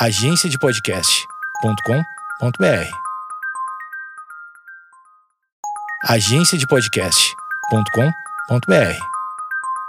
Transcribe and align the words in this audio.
agenciadepodcast.com.br. 0.00 2.88
agenciadepodcast.com.br. 6.04 8.98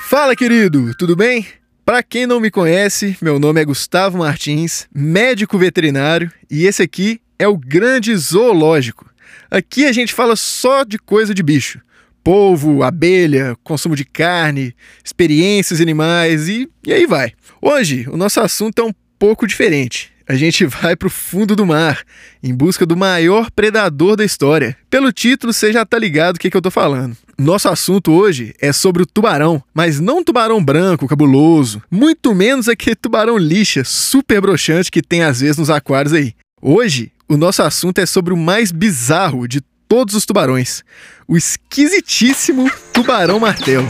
Fala, 0.01 0.35
querido, 0.35 0.95
tudo 0.95 1.15
bem? 1.15 1.45
Para 1.85 2.01
quem 2.01 2.25
não 2.25 2.39
me 2.39 2.49
conhece, 2.49 3.15
meu 3.21 3.37
nome 3.37 3.61
é 3.61 3.65
Gustavo 3.65 4.17
Martins, 4.17 4.87
médico 4.91 5.59
veterinário, 5.59 6.31
e 6.49 6.65
esse 6.65 6.81
aqui 6.81 7.21
é 7.37 7.47
o 7.47 7.55
Grande 7.55 8.15
Zoológico. 8.15 9.07
Aqui 9.51 9.85
a 9.85 9.91
gente 9.91 10.11
fala 10.11 10.35
só 10.35 10.83
de 10.83 10.97
coisa 10.97 11.35
de 11.35 11.43
bicho. 11.43 11.79
Polvo, 12.23 12.81
abelha, 12.81 13.55
consumo 13.63 13.95
de 13.95 14.05
carne, 14.05 14.75
experiências 15.03 15.79
animais 15.79 16.49
e, 16.49 16.67
e 16.83 16.93
aí 16.93 17.05
vai. 17.05 17.33
Hoje 17.61 18.07
o 18.09 18.17
nosso 18.17 18.41
assunto 18.41 18.81
é 18.81 18.85
um 18.85 18.93
pouco 19.19 19.45
diferente. 19.45 20.11
A 20.27 20.35
gente 20.35 20.65
vai 20.65 20.95
para 20.95 21.07
o 21.07 21.11
fundo 21.11 21.55
do 21.55 21.65
mar, 21.65 22.03
em 22.41 22.53
busca 22.53 22.85
do 22.85 22.95
maior 22.95 23.51
predador 23.51 24.15
da 24.15 24.23
história. 24.23 24.77
Pelo 24.89 25.11
título, 25.11 25.51
você 25.51 25.73
já 25.73 25.85
tá 25.85 25.99
ligado 25.99 26.37
o 26.37 26.39
que, 26.39 26.49
que 26.49 26.55
eu 26.55 26.61
tô 26.61 26.71
falando. 26.71 27.17
Nosso 27.37 27.69
assunto 27.69 28.11
hoje 28.11 28.53
é 28.59 28.71
sobre 28.71 29.03
o 29.03 29.05
tubarão, 29.05 29.63
mas 29.73 29.99
não 29.99 30.23
tubarão 30.23 30.63
branco, 30.63 31.07
cabuloso, 31.07 31.81
muito 31.89 32.33
menos 32.33 32.67
aquele 32.67 32.95
tubarão 32.99 33.37
lixa, 33.37 33.83
super 33.83 34.41
broxante 34.41 34.91
que 34.91 35.01
tem 35.01 35.23
às 35.23 35.41
vezes 35.41 35.57
nos 35.57 35.69
aquários 35.69 36.13
aí. 36.13 36.33
Hoje, 36.61 37.11
o 37.27 37.37
nosso 37.37 37.63
assunto 37.63 37.99
é 37.99 38.05
sobre 38.05 38.33
o 38.33 38.37
mais 38.37 38.71
bizarro 38.71 39.47
de 39.47 39.61
todos 39.87 40.15
os 40.15 40.25
tubarões, 40.25 40.83
o 41.27 41.37
esquisitíssimo 41.37 42.69
tubarão 42.93 43.39
martelo. 43.39 43.87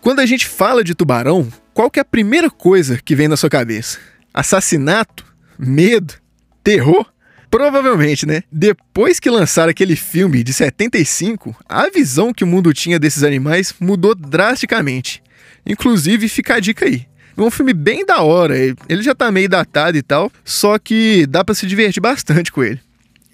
Quando 0.00 0.20
a 0.20 0.26
gente 0.26 0.46
fala 0.46 0.82
de 0.82 0.94
tubarão, 0.94 1.46
qual 1.74 1.90
que 1.90 1.98
é 1.98 2.02
a 2.02 2.06
primeira 2.06 2.50
coisa 2.50 2.98
que 3.04 3.14
vem 3.14 3.28
na 3.28 3.36
sua 3.36 3.50
cabeça? 3.50 3.98
Assassinato? 4.32 5.26
Medo? 5.58 6.14
Terror? 6.64 7.04
Provavelmente, 7.50 8.24
né? 8.24 8.42
Depois 8.50 9.20
que 9.20 9.28
lançaram 9.28 9.70
aquele 9.70 9.96
filme 9.96 10.42
de 10.42 10.54
75, 10.54 11.54
a 11.68 11.90
visão 11.90 12.32
que 12.32 12.44
o 12.44 12.46
mundo 12.46 12.72
tinha 12.72 12.98
desses 12.98 13.22
animais 13.22 13.74
mudou 13.78 14.14
drasticamente. 14.14 15.22
Inclusive, 15.66 16.28
fica 16.28 16.54
a 16.54 16.60
dica 16.60 16.86
aí. 16.86 17.06
É 17.36 17.42
um 17.42 17.50
filme 17.50 17.74
bem 17.74 18.04
da 18.06 18.22
hora, 18.22 18.56
ele 18.56 19.02
já 19.02 19.14
tá 19.14 19.30
meio 19.30 19.50
datado 19.50 19.98
e 19.98 20.02
tal, 20.02 20.32
só 20.44 20.78
que 20.78 21.26
dá 21.26 21.44
para 21.44 21.54
se 21.54 21.66
divertir 21.66 22.00
bastante 22.00 22.50
com 22.50 22.64
ele. 22.64 22.80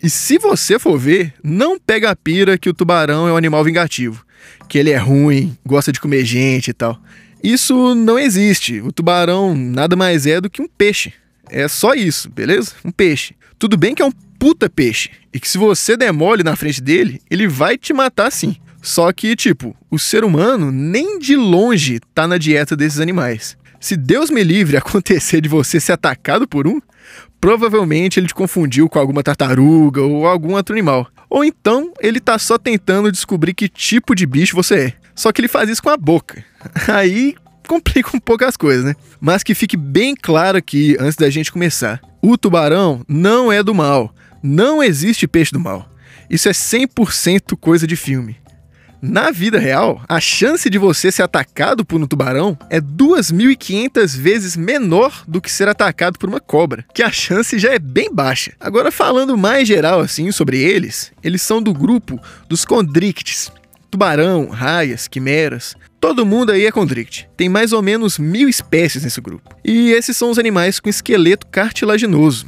E 0.03 0.11
se 0.11 0.37
você 0.37 0.81
for 0.81 0.99
ver, 0.99 1.33
não 1.45 1.79
pega 1.79 2.11
a 2.11 2.17
pira 2.17 2.59
que 2.59 2.69
o 2.69 2.75
tubarão 2.75 3.29
é 3.29 3.33
um 3.33 3.37
animal 3.37 3.63
vingativo 3.63 4.26
que 4.69 4.79
ele 4.79 4.91
é 4.91 4.97
ruim, 4.97 5.57
gosta 5.65 5.93
de 5.93 6.01
comer 6.01 6.25
gente 6.25 6.69
e 6.69 6.75
tal. 6.75 7.01
Isso 7.43 7.95
não 7.95 8.19
existe. 8.19 8.81
O 8.81 8.91
tubarão 8.91 9.55
nada 9.55 9.95
mais 9.95 10.27
é 10.27 10.41
do 10.41 10.51
que 10.51 10.63
um 10.63 10.69
peixe. 10.69 11.13
É 11.49 11.69
só 11.69 11.95
isso, 11.95 12.29
beleza? 12.29 12.73
Um 12.85 12.91
peixe. 12.91 13.35
Tudo 13.59 13.77
bem 13.77 13.95
que 13.95 14.03
é 14.03 14.05
um 14.05 14.13
puta 14.39 14.69
peixe 14.69 15.11
e 15.33 15.41
que 15.41 15.49
se 15.49 15.59
você 15.59 15.97
der 15.97 16.13
mole 16.13 16.43
na 16.43 16.57
frente 16.57 16.81
dele, 16.81 17.21
ele 17.31 17.47
vai 17.47 17.79
te 17.79 17.93
matar 17.93 18.31
sim. 18.31 18.57
Só 18.83 19.13
que, 19.13 19.35
tipo, 19.35 19.77
o 19.91 19.99
ser 19.99 20.25
humano 20.25 20.71
nem 20.71 21.19
de 21.19 21.37
longe 21.37 22.01
tá 22.15 22.27
na 22.27 22.39
dieta 22.39 22.77
desses 22.77 23.01
animais. 23.01 23.57
Se 23.81 23.97
Deus 23.97 24.31
me 24.31 24.43
livre 24.43 24.77
acontecer 24.79 25.41
de 25.41 25.49
você 25.49 25.81
ser 25.81 25.93
atacado 25.93 26.47
por 26.47 26.67
um, 26.67 26.81
provavelmente 27.41 28.19
ele 28.19 28.27
te 28.27 28.35
confundiu 28.35 28.89
com 28.89 28.99
alguma 28.99 29.23
tartaruga 29.23 30.03
ou 30.03 30.27
algum 30.27 30.55
outro 30.55 30.75
animal. 30.75 31.09
Ou 31.29 31.45
então 31.45 31.93
ele 32.01 32.21
tá 32.21 32.39
só 32.39 32.57
tentando 32.59 33.13
descobrir 33.13 33.55
que 33.55 33.69
tipo 33.69 34.15
de 34.15 34.27
bicho 34.27 34.57
você 34.57 34.75
é. 34.75 34.93
Só 35.15 35.33
que 35.33 35.41
ele 35.41 35.49
faz 35.49 35.69
isso 35.69 35.83
com 35.83 35.91
a 35.91 35.97
boca. 35.97 36.45
Aí 36.89 37.35
complica 37.67 38.17
um 38.17 38.21
pouco 38.21 38.45
as 38.45 38.57
coisas, 38.57 38.85
né? 38.85 38.95
Mas 39.21 39.43
que 39.43 39.55
fique 39.55 39.77
bem 39.77 40.15
claro 40.15 40.59
aqui 40.59 40.97
antes 41.01 41.17
da 41.17 41.29
gente 41.29 41.53
começar: 41.53 42.01
o 42.23 42.37
tubarão 42.37 43.05
não 43.09 43.53
é 43.53 43.63
do 43.63 43.75
mal. 43.75 44.15
Não 44.43 44.83
existe 44.83 45.27
peixe 45.27 45.53
do 45.53 45.61
mal. 45.61 45.91
Isso 46.31 46.49
é 46.49 46.53
100% 46.53 47.57
coisa 47.57 47.87
de 47.87 47.97
filme. 47.97 48.37
Na 49.01 49.31
vida 49.31 49.59
real, 49.59 50.03
a 50.09 50.19
chance 50.19 50.71
de 50.71 50.79
você 50.79 51.13
ser 51.13 51.23
atacado 51.23 51.85
por 51.85 52.01
um 52.01 52.07
tubarão 52.07 52.57
é 52.71 52.81
2.500 52.81 54.17
vezes 54.17 54.57
menor 54.57 55.23
do 55.29 55.41
que 55.41 55.53
ser 55.53 55.69
atacado 55.69 56.19
por 56.19 56.29
uma 56.29 56.41
cobra, 56.41 56.85
que 56.95 57.03
a 57.03 57.13
chance 57.13 57.59
já 57.59 57.73
é 57.73 57.79
bem 57.79 58.13
baixa. 58.13 58.53
Agora, 58.59 58.91
falando 58.91 59.37
mais 59.37 59.69
geral 59.69 60.01
assim 60.01 60.33
sobre 60.33 60.59
eles, 60.59 61.13
eles 61.23 61.43
são 61.43 61.61
do 61.61 61.75
grupo 61.75 62.19
dos 62.49 62.65
condrictes. 62.65 63.53
Tubarão, 63.91 64.49
raias, 64.49 65.07
quimeras, 65.07 65.75
todo 66.01 66.27
mundo 66.27 66.53
aí 66.53 66.67
é 66.67 66.73
condricte. 66.73 67.29
Tem 67.37 67.49
mais 67.49 67.73
ou 67.73 67.83
menos 67.83 68.19
mil 68.19 68.49
espécies 68.49 69.05
nesse 69.05 69.21
grupo. 69.21 69.55
E 69.65 69.93
esses 69.93 70.17
são 70.17 70.31
os 70.31 70.39
animais 70.39 70.81
com 70.81 70.89
esqueleto 70.89 71.47
cartilaginoso, 71.47 72.47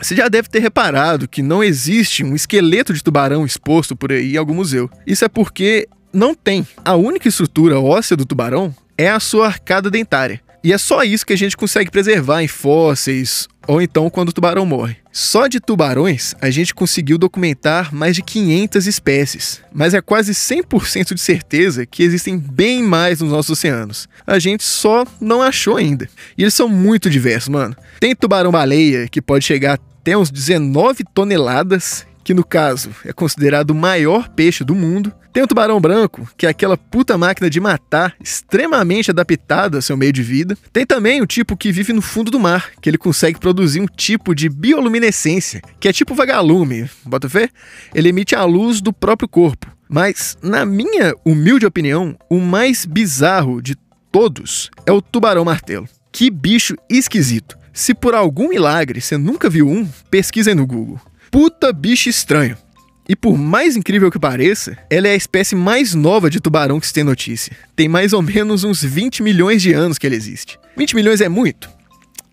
você 0.00 0.14
já 0.14 0.28
deve 0.28 0.48
ter 0.48 0.60
reparado 0.60 1.28
que 1.28 1.42
não 1.42 1.62
existe 1.62 2.24
um 2.24 2.34
esqueleto 2.34 2.92
de 2.92 3.02
tubarão 3.02 3.44
exposto 3.44 3.96
por 3.96 4.12
aí 4.12 4.34
em 4.34 4.36
algum 4.36 4.54
museu. 4.54 4.90
Isso 5.06 5.24
é 5.24 5.28
porque 5.28 5.88
não 6.12 6.34
tem. 6.34 6.66
A 6.84 6.94
única 6.94 7.28
estrutura 7.28 7.80
óssea 7.80 8.16
do 8.16 8.24
tubarão 8.24 8.74
é 8.96 9.10
a 9.10 9.20
sua 9.20 9.46
arcada 9.46 9.90
dentária. 9.90 10.40
E 10.62 10.72
é 10.72 10.78
só 10.78 11.02
isso 11.02 11.24
que 11.24 11.32
a 11.32 11.38
gente 11.38 11.56
consegue 11.56 11.90
preservar 11.90 12.42
em 12.42 12.48
fósseis 12.48 13.48
ou 13.66 13.80
então 13.80 14.10
quando 14.10 14.30
o 14.30 14.32
tubarão 14.32 14.66
morre. 14.66 14.96
Só 15.12 15.46
de 15.46 15.60
tubarões, 15.60 16.34
a 16.40 16.50
gente 16.50 16.74
conseguiu 16.74 17.16
documentar 17.16 17.94
mais 17.94 18.14
de 18.16 18.22
500 18.22 18.86
espécies, 18.86 19.62
mas 19.72 19.94
é 19.94 20.00
quase 20.00 20.32
100% 20.32 21.14
de 21.14 21.20
certeza 21.20 21.86
que 21.86 22.02
existem 22.02 22.36
bem 22.36 22.82
mais 22.82 23.20
nos 23.20 23.30
nossos 23.30 23.50
oceanos. 23.50 24.08
A 24.26 24.38
gente 24.38 24.62
só 24.64 25.04
não 25.20 25.40
achou 25.40 25.76
ainda. 25.76 26.08
E 26.36 26.42
eles 26.42 26.54
são 26.54 26.68
muito 26.68 27.08
diversos, 27.08 27.48
mano. 27.48 27.76
Tem 27.98 28.14
tubarão-baleia, 28.14 29.08
que 29.08 29.22
pode 29.22 29.44
chegar 29.44 29.74
até 30.00 30.16
uns 30.16 30.30
19 30.30 31.04
toneladas, 31.14 32.06
que 32.22 32.34
no 32.34 32.44
caso 32.44 32.90
é 33.04 33.12
considerado 33.12 33.70
o 33.70 33.74
maior 33.74 34.28
peixe 34.28 34.64
do 34.64 34.74
mundo. 34.74 35.12
Tem 35.32 35.42
o 35.42 35.46
tubarão 35.46 35.80
branco, 35.80 36.28
que 36.36 36.46
é 36.46 36.48
aquela 36.48 36.76
puta 36.76 37.16
máquina 37.16 37.48
de 37.48 37.60
matar, 37.60 38.14
extremamente 38.20 39.10
adaptada 39.10 39.78
ao 39.78 39.82
seu 39.82 39.96
meio 39.96 40.12
de 40.12 40.22
vida. 40.22 40.56
Tem 40.72 40.84
também 40.84 41.22
o 41.22 41.26
tipo 41.26 41.56
que 41.56 41.70
vive 41.70 41.92
no 41.92 42.02
fundo 42.02 42.30
do 42.30 42.40
mar, 42.40 42.70
que 42.80 42.90
ele 42.90 42.98
consegue 42.98 43.38
produzir 43.38 43.80
um 43.80 43.86
tipo 43.86 44.34
de 44.34 44.48
bioluminescência, 44.48 45.62
que 45.78 45.88
é 45.88 45.92
tipo 45.92 46.14
vagalume, 46.14 46.90
bota 47.04 47.28
fé? 47.28 47.48
Ele 47.94 48.08
emite 48.08 48.34
a 48.34 48.44
luz 48.44 48.80
do 48.80 48.92
próprio 48.92 49.28
corpo. 49.28 49.68
Mas, 49.88 50.38
na 50.40 50.64
minha 50.64 51.14
humilde 51.24 51.66
opinião, 51.66 52.16
o 52.28 52.38
mais 52.38 52.84
bizarro 52.84 53.60
de 53.60 53.76
todos 54.12 54.70
é 54.86 54.92
o 54.92 55.02
tubarão 55.02 55.44
martelo. 55.44 55.88
Que 56.12 56.30
bicho 56.30 56.76
esquisito. 56.88 57.56
Se 57.72 57.94
por 57.94 58.14
algum 58.14 58.48
milagre 58.48 59.00
você 59.00 59.16
nunca 59.16 59.48
viu 59.48 59.68
um, 59.68 59.88
pesquisa 60.10 60.50
aí 60.50 60.54
no 60.54 60.66
Google. 60.66 61.00
Puta 61.30 61.72
bicho 61.72 62.08
estranho. 62.08 62.56
E 63.08 63.14
por 63.14 63.36
mais 63.36 63.76
incrível 63.76 64.10
que 64.10 64.18
pareça, 64.18 64.76
ela 64.88 65.08
é 65.08 65.12
a 65.12 65.16
espécie 65.16 65.54
mais 65.54 65.94
nova 65.94 66.30
de 66.30 66.40
tubarão 66.40 66.78
que 66.78 66.86
se 66.86 66.92
tem 66.92 67.04
notícia. 67.04 67.56
Tem 67.74 67.88
mais 67.88 68.12
ou 68.12 68.22
menos 68.22 68.64
uns 68.64 68.82
20 68.82 69.22
milhões 69.22 69.62
de 69.62 69.72
anos 69.72 69.98
que 69.98 70.06
ele 70.06 70.16
existe. 70.16 70.58
20 70.76 70.94
milhões 70.94 71.20
é 71.20 71.28
muito? 71.28 71.68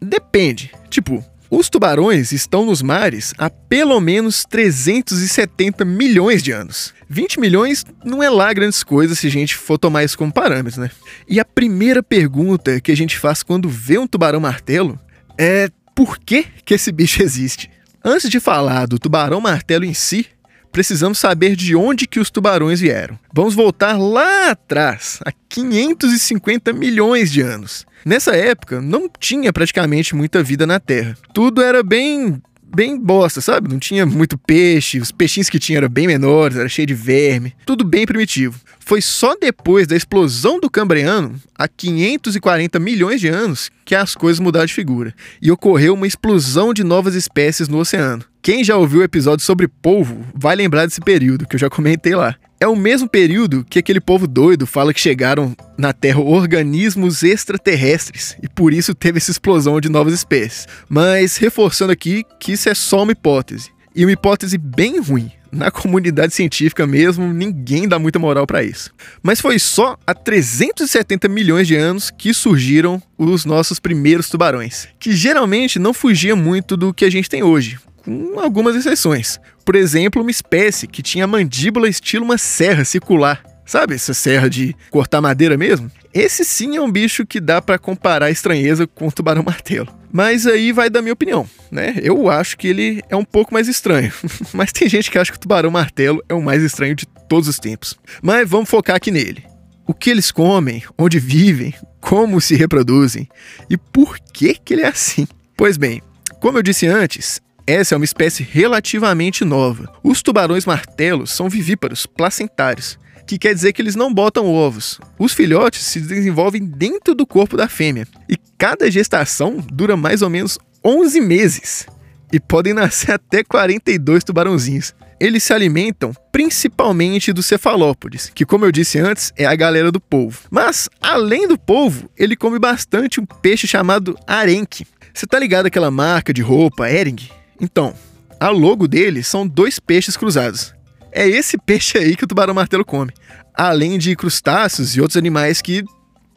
Depende. 0.02 0.72
Tipo, 0.90 1.24
os 1.50 1.70
tubarões 1.70 2.32
estão 2.32 2.66
nos 2.66 2.82
mares 2.82 3.34
há 3.38 3.50
pelo 3.50 4.00
menos 4.00 4.46
370 4.46 5.86
milhões 5.86 6.44
de 6.44 6.52
anos. 6.52 6.94
20 7.10 7.40
milhões 7.40 7.86
não 8.04 8.22
é 8.22 8.30
lá 8.30 8.52
grandes 8.52 8.84
coisas 8.84 9.20
se 9.20 9.28
a 9.28 9.32
gente 9.32 9.56
for 9.56 9.78
tomar 9.78 10.04
isso 10.04 10.18
como 10.18 10.32
parâmetro, 10.32 10.82
né? 10.82 10.92
E 11.28 11.40
a 11.40 11.46
primeira 11.46 12.04
pergunta 12.04 12.82
que 12.82 12.92
a 12.92 12.98
gente 12.98 13.18
faz 13.18 13.42
quando 13.44 13.70
vê 13.70 13.98
um 13.98 14.08
tubarão 14.08 14.40
martelo 14.40 15.00
é 15.38 15.70
por 15.96 16.20
que, 16.20 16.46
que 16.66 16.74
esse 16.74 16.92
bicho 16.92 17.22
existe? 17.24 17.70
Antes 18.04 18.30
de 18.30 18.40
falar 18.40 18.88
do 18.88 19.00
tubarão 19.00 19.42
martelo 19.42 19.86
em 19.86 19.94
si, 19.94 20.28
precisamos 20.72 21.18
saber 21.20 21.56
de 21.56 21.76
onde 21.76 22.08
que 22.08 22.20
os 22.20 22.30
tubarões 22.30 22.80
vieram. 22.80 23.18
Vamos 23.34 23.56
voltar 23.56 23.98
lá 23.98 24.52
atrás, 24.52 25.20
a 25.26 25.32
550 25.50 26.72
milhões 26.74 27.32
de 27.32 27.42
anos. 27.42 27.86
Nessa 28.06 28.36
época, 28.36 28.80
não 28.80 29.10
tinha 29.20 29.52
praticamente 29.52 30.16
muita 30.16 30.42
vida 30.44 30.66
na 30.66 30.80
Terra. 30.80 31.18
Tudo 31.34 31.62
era 31.62 31.84
bem 31.84 32.42
bem 32.74 33.00
bosta, 33.00 33.42
sabe? 33.42 33.70
Não 33.70 33.80
tinha 33.80 34.06
muito 34.06 34.38
peixe, 34.38 35.00
os 35.00 35.12
peixinhos 35.12 35.50
que 35.50 35.60
tinha 35.60 35.80
eram 35.80 35.90
bem 35.90 36.08
menores, 36.08 36.58
era 36.58 36.70
cheio 36.70 36.86
de 36.86 36.94
verme, 36.94 37.54
tudo 37.66 37.84
bem 37.84 38.06
primitivo. 38.06 38.60
Foi 38.80 39.02
só 39.02 39.36
depois 39.36 39.88
da 39.88 39.96
explosão 39.96 40.60
do 40.60 40.70
Cambriano, 40.70 41.36
há 41.58 41.68
540 41.68 42.80
milhões 42.80 43.20
de 43.20 43.28
anos, 43.28 43.70
que 43.84 43.96
as 43.96 44.16
coisas 44.16 44.40
mudaram 44.40 44.66
de 44.66 44.74
figura 44.74 45.14
e 45.42 45.52
ocorreu 45.52 45.94
uma 45.94 46.08
explosão 46.08 46.74
de 46.74 46.84
novas 46.84 47.16
espécies 47.16 47.68
no 47.68 47.80
oceano. 47.80 48.24
Quem 48.42 48.64
já 48.64 48.78
ouviu 48.78 49.02
o 49.02 49.04
episódio 49.04 49.46
sobre 49.46 49.68
polvo 49.68 50.26
vai 50.34 50.56
lembrar 50.56 50.86
desse 50.86 51.02
período 51.02 51.46
que 51.46 51.56
eu 51.56 51.60
já 51.60 51.70
comentei 51.70 52.16
lá. 52.16 52.36
É 52.60 52.68
o 52.68 52.76
mesmo 52.76 53.08
período 53.08 53.64
que 53.70 53.78
aquele 53.78 54.02
povo 54.02 54.26
doido 54.26 54.66
fala 54.66 54.92
que 54.92 55.00
chegaram 55.00 55.56
na 55.78 55.94
Terra 55.94 56.22
organismos 56.22 57.22
extraterrestres 57.22 58.36
e 58.42 58.50
por 58.50 58.74
isso 58.74 58.96
teve 58.96 59.20
essa 59.20 59.30
explosão 59.30 59.80
de 59.80 59.90
novas 59.90 60.12
espécies. 60.12 60.68
Mas 60.90 61.38
reforçando 61.38 61.92
aqui 61.92 62.26
que 62.40 62.54
isso 62.54 62.68
é 62.68 62.74
só 62.74 63.04
uma 63.04 63.12
hipótese. 63.12 63.70
E 63.96 64.04
uma 64.04 64.12
hipótese 64.12 64.58
bem 64.58 65.00
ruim. 65.00 65.32
na 65.50 65.72
comunidade 65.72 66.34
científica 66.34 66.86
mesmo, 66.86 67.32
ninguém 67.32 67.88
dá 67.88 67.98
muita 67.98 68.20
moral 68.20 68.46
para 68.46 68.64
isso. 68.64 68.92
Mas 69.24 69.40
foi 69.40 69.58
só 69.58 69.98
há 70.06 70.14
370 70.14 71.30
milhões 71.30 71.68
de 71.68 71.76
anos 71.76 72.12
que 72.12 72.34
surgiram 72.34 73.02
os 73.18 73.46
nossos 73.46 73.80
primeiros 73.80 74.30
tubarões, 74.30 74.90
que 75.00 75.14
geralmente 75.14 75.80
não 75.80 75.94
fugia 75.94 76.36
muito 76.36 76.76
do 76.76 76.94
que 76.94 77.06
a 77.06 77.10
gente 77.10 77.30
tem 77.30 77.44
hoje, 77.44 77.80
com 78.08 78.40
algumas 78.40 78.74
exceções. 78.74 79.38
Por 79.66 79.76
exemplo, 79.76 80.22
uma 80.22 80.32
espécie 80.32 80.88
que 80.88 81.04
tinha 81.04 81.28
mandíbula 81.28 81.90
estilo 81.90 82.24
uma 82.24 82.38
serra 82.38 82.86
circular. 82.86 83.44
Sabe 83.66 83.96
essa 83.96 84.14
serra 84.14 84.50
de 84.50 84.74
cortar 84.90 85.20
madeira 85.20 85.58
mesmo? 85.58 85.92
Esse 86.14 86.46
sim 86.46 86.78
é 86.78 86.82
um 86.82 86.90
bicho 86.90 87.26
que 87.26 87.42
dá 87.42 87.62
para 87.62 87.78
comparar 87.78 88.28
a 88.28 88.32
estranheza 88.32 88.88
com 88.88 89.08
o 89.08 89.12
tubarão 89.12 89.44
martelo. 89.44 89.94
Mas 90.10 90.48
aí 90.48 90.72
vai 90.72 90.90
da 90.90 91.02
minha 91.02 91.12
opinião, 91.12 91.46
né? 91.70 91.96
Eu 92.02 92.30
acho 92.30 92.58
que 92.58 92.66
ele 92.66 93.04
é 93.10 93.16
um 93.16 93.26
pouco 93.26 93.54
mais 93.54 93.68
estranho. 93.68 94.14
Mas 94.54 94.72
tem 94.72 94.88
gente 94.88 95.12
que 95.12 95.20
acha 95.20 95.32
que 95.34 95.38
o 95.38 95.42
tubarão 95.42 95.70
martelo 95.70 96.24
é 96.30 96.34
o 96.34 96.42
mais 96.42 96.64
estranho 96.64 96.96
de 96.96 97.06
todos 97.28 97.50
os 97.50 97.60
tempos. 97.60 97.94
Mas 98.22 98.50
vamos 98.50 98.70
focar 98.70 98.96
aqui 98.96 99.12
nele. 99.12 99.44
O 99.86 99.94
que 99.94 100.10
eles 100.10 100.32
comem, 100.32 100.82
onde 100.98 101.20
vivem, 101.20 101.74
como 102.00 102.40
se 102.40 102.56
reproduzem 102.56 103.28
e 103.70 103.76
por 103.76 104.18
que 104.18 104.54
que 104.54 104.76
ele 104.76 104.84
é 104.84 104.88
assim. 104.88 105.28
Pois 105.58 105.76
bem, 105.76 106.02
como 106.40 106.58
eu 106.58 106.64
disse 106.64 106.88
antes, 106.88 107.42
essa 107.68 107.94
é 107.94 107.98
uma 107.98 108.06
espécie 108.06 108.44
relativamente 108.44 109.44
nova. 109.44 109.92
Os 110.02 110.22
tubarões 110.22 110.66
martelos 110.66 111.32
são 111.32 111.50
vivíparos, 111.50 112.06
placentários, 112.06 112.98
que 113.28 113.38
quer 113.38 113.54
dizer 113.54 113.74
que 113.74 113.82
eles 113.82 113.94
não 113.94 114.14
botam 114.14 114.48
ovos. 114.48 115.02
Os 115.20 115.34
filhotes 115.34 115.82
se 115.82 116.00
desenvolvem 116.00 116.64
dentro 116.64 117.14
do 117.14 117.28
corpo 117.28 117.58
da 117.58 117.68
fêmea 117.68 118.08
e 118.30 118.38
cada 118.58 118.90
gestação 118.90 119.58
dura 119.70 119.98
mais 119.98 120.22
ou 120.22 120.30
menos 120.30 120.58
11 120.84 121.20
meses 121.20 121.86
e 122.32 122.40
podem 122.40 122.74
nascer 122.74 123.12
até 123.12 123.44
42 123.44 124.24
tubarãozinhos. 124.24 124.96
Eles 125.20 125.44
se 125.44 125.52
alimentam 125.52 126.14
principalmente 126.32 127.34
dos 127.34 127.48
cefalópodes, 127.48 128.32
que, 128.34 128.46
como 128.46 128.64
eu 128.64 128.72
disse 128.72 128.98
antes, 128.98 129.34
é 129.36 129.46
a 129.46 129.56
galera 129.56 129.92
do 129.92 130.00
polvo. 130.00 130.42
Mas, 130.50 130.88
além 131.02 131.48
do 131.48 131.58
polvo, 131.58 132.10
ele 132.16 132.36
come 132.36 132.60
bastante 132.60 133.20
um 133.20 133.26
peixe 133.26 133.68
chamado 133.68 134.18
arenque. 134.26 134.86
Você 135.14 135.26
tá 135.26 135.40
ligado 135.40 135.66
aquela 135.66 135.90
marca 135.90 136.32
de 136.32 136.42
roupa, 136.42 136.90
Ering? 136.90 137.18
Então, 137.60 137.94
a 138.40 138.50
logo 138.50 138.88
dele 138.88 139.24
são 139.24 139.48
dois 139.48 139.80
peixes 139.80 140.16
cruzados. 140.16 140.74
É 141.12 141.28
esse 141.28 141.58
peixe 141.66 141.98
aí 141.98 142.16
que 142.16 142.24
o 142.24 142.28
tubarão 142.28 142.54
martelo 142.54 142.86
come, 142.86 143.12
além 143.54 143.98
de 143.98 144.16
crustáceos 144.16 144.96
e 144.96 145.02
outros 145.02 145.18
animais 145.18 145.62
que 145.62 145.84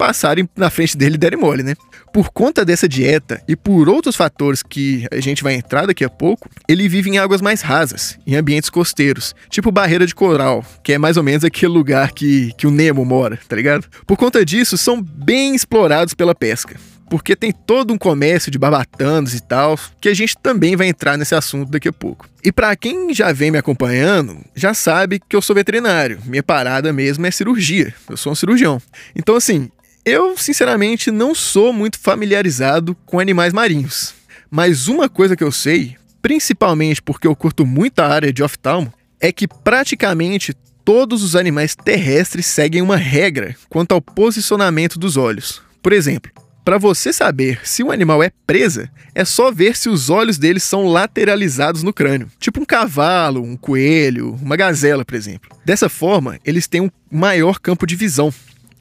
passarem 0.00 0.48
na 0.56 0.70
frente 0.70 0.96
dele 0.96 1.16
e 1.16 1.18
derem 1.18 1.38
mole, 1.38 1.62
né? 1.62 1.74
Por 2.10 2.30
conta 2.30 2.64
dessa 2.64 2.88
dieta 2.88 3.42
e 3.46 3.54
por 3.54 3.86
outros 3.86 4.16
fatores 4.16 4.62
que 4.62 5.06
a 5.12 5.20
gente 5.20 5.42
vai 5.42 5.52
entrar 5.52 5.86
daqui 5.86 6.02
a 6.02 6.08
pouco, 6.08 6.48
ele 6.66 6.88
vive 6.88 7.10
em 7.10 7.18
águas 7.18 7.42
mais 7.42 7.60
rasas, 7.60 8.18
em 8.26 8.34
ambientes 8.34 8.70
costeiros, 8.70 9.34
tipo 9.50 9.70
barreira 9.70 10.06
de 10.06 10.14
coral, 10.14 10.64
que 10.82 10.94
é 10.94 10.98
mais 10.98 11.18
ou 11.18 11.22
menos 11.22 11.44
aquele 11.44 11.72
lugar 11.72 12.12
que, 12.12 12.50
que 12.56 12.66
o 12.66 12.70
Nemo 12.70 13.04
mora, 13.04 13.38
tá 13.46 13.54
ligado? 13.54 13.86
Por 14.06 14.16
conta 14.16 14.42
disso, 14.42 14.78
são 14.78 15.02
bem 15.02 15.54
explorados 15.54 16.14
pela 16.14 16.34
pesca 16.34 16.76
porque 17.10 17.34
tem 17.34 17.50
todo 17.50 17.92
um 17.92 17.98
comércio 17.98 18.52
de 18.52 18.58
barbatanos 18.58 19.34
e 19.34 19.40
tal, 19.40 19.76
que 20.00 20.08
a 20.08 20.14
gente 20.14 20.38
também 20.38 20.76
vai 20.76 20.86
entrar 20.86 21.18
nesse 21.18 21.34
assunto 21.34 21.68
daqui 21.68 21.88
a 21.88 21.92
pouco. 21.92 22.28
E 22.42 22.52
para 22.52 22.74
quem 22.76 23.12
já 23.12 23.32
vem 23.32 23.50
me 23.50 23.58
acompanhando, 23.58 24.38
já 24.54 24.72
sabe 24.72 25.20
que 25.28 25.34
eu 25.34 25.42
sou 25.42 25.56
veterinário. 25.56 26.20
Minha 26.24 26.42
parada 26.42 26.92
mesmo 26.92 27.26
é 27.26 27.30
cirurgia. 27.32 27.92
Eu 28.08 28.16
sou 28.16 28.30
um 28.30 28.36
cirurgião. 28.36 28.80
Então 29.14 29.34
assim, 29.34 29.68
eu 30.04 30.38
sinceramente 30.38 31.10
não 31.10 31.34
sou 31.34 31.72
muito 31.72 31.98
familiarizado 31.98 32.96
com 33.04 33.18
animais 33.18 33.52
marinhos. 33.52 34.14
Mas 34.48 34.86
uma 34.86 35.08
coisa 35.08 35.36
que 35.36 35.44
eu 35.44 35.50
sei, 35.50 35.96
principalmente 36.22 37.02
porque 37.02 37.26
eu 37.26 37.34
curto 37.34 37.66
muito 37.66 37.98
a 37.98 38.06
área 38.06 38.32
de 38.32 38.42
oftalmo, 38.42 38.94
é 39.20 39.32
que 39.32 39.48
praticamente 39.48 40.54
todos 40.84 41.24
os 41.24 41.34
animais 41.34 41.74
terrestres 41.74 42.46
seguem 42.46 42.82
uma 42.82 42.96
regra 42.96 43.56
quanto 43.68 43.92
ao 43.92 44.00
posicionamento 44.00 44.96
dos 44.96 45.16
olhos. 45.16 45.60
Por 45.82 45.92
exemplo, 45.92 46.30
para 46.64 46.78
você 46.78 47.12
saber 47.12 47.60
se 47.64 47.82
um 47.82 47.90
animal 47.90 48.22
é 48.22 48.30
presa, 48.46 48.90
é 49.14 49.24
só 49.24 49.50
ver 49.50 49.76
se 49.76 49.88
os 49.88 50.10
olhos 50.10 50.38
deles 50.38 50.62
são 50.62 50.86
lateralizados 50.86 51.82
no 51.82 51.92
crânio, 51.92 52.28
tipo 52.38 52.60
um 52.60 52.64
cavalo, 52.64 53.42
um 53.42 53.56
coelho, 53.56 54.38
uma 54.40 54.56
gazela, 54.56 55.04
por 55.04 55.14
exemplo. 55.14 55.50
Dessa 55.64 55.88
forma, 55.88 56.38
eles 56.44 56.66
têm 56.66 56.80
um 56.80 56.90
maior 57.10 57.58
campo 57.58 57.86
de 57.86 57.96
visão, 57.96 58.32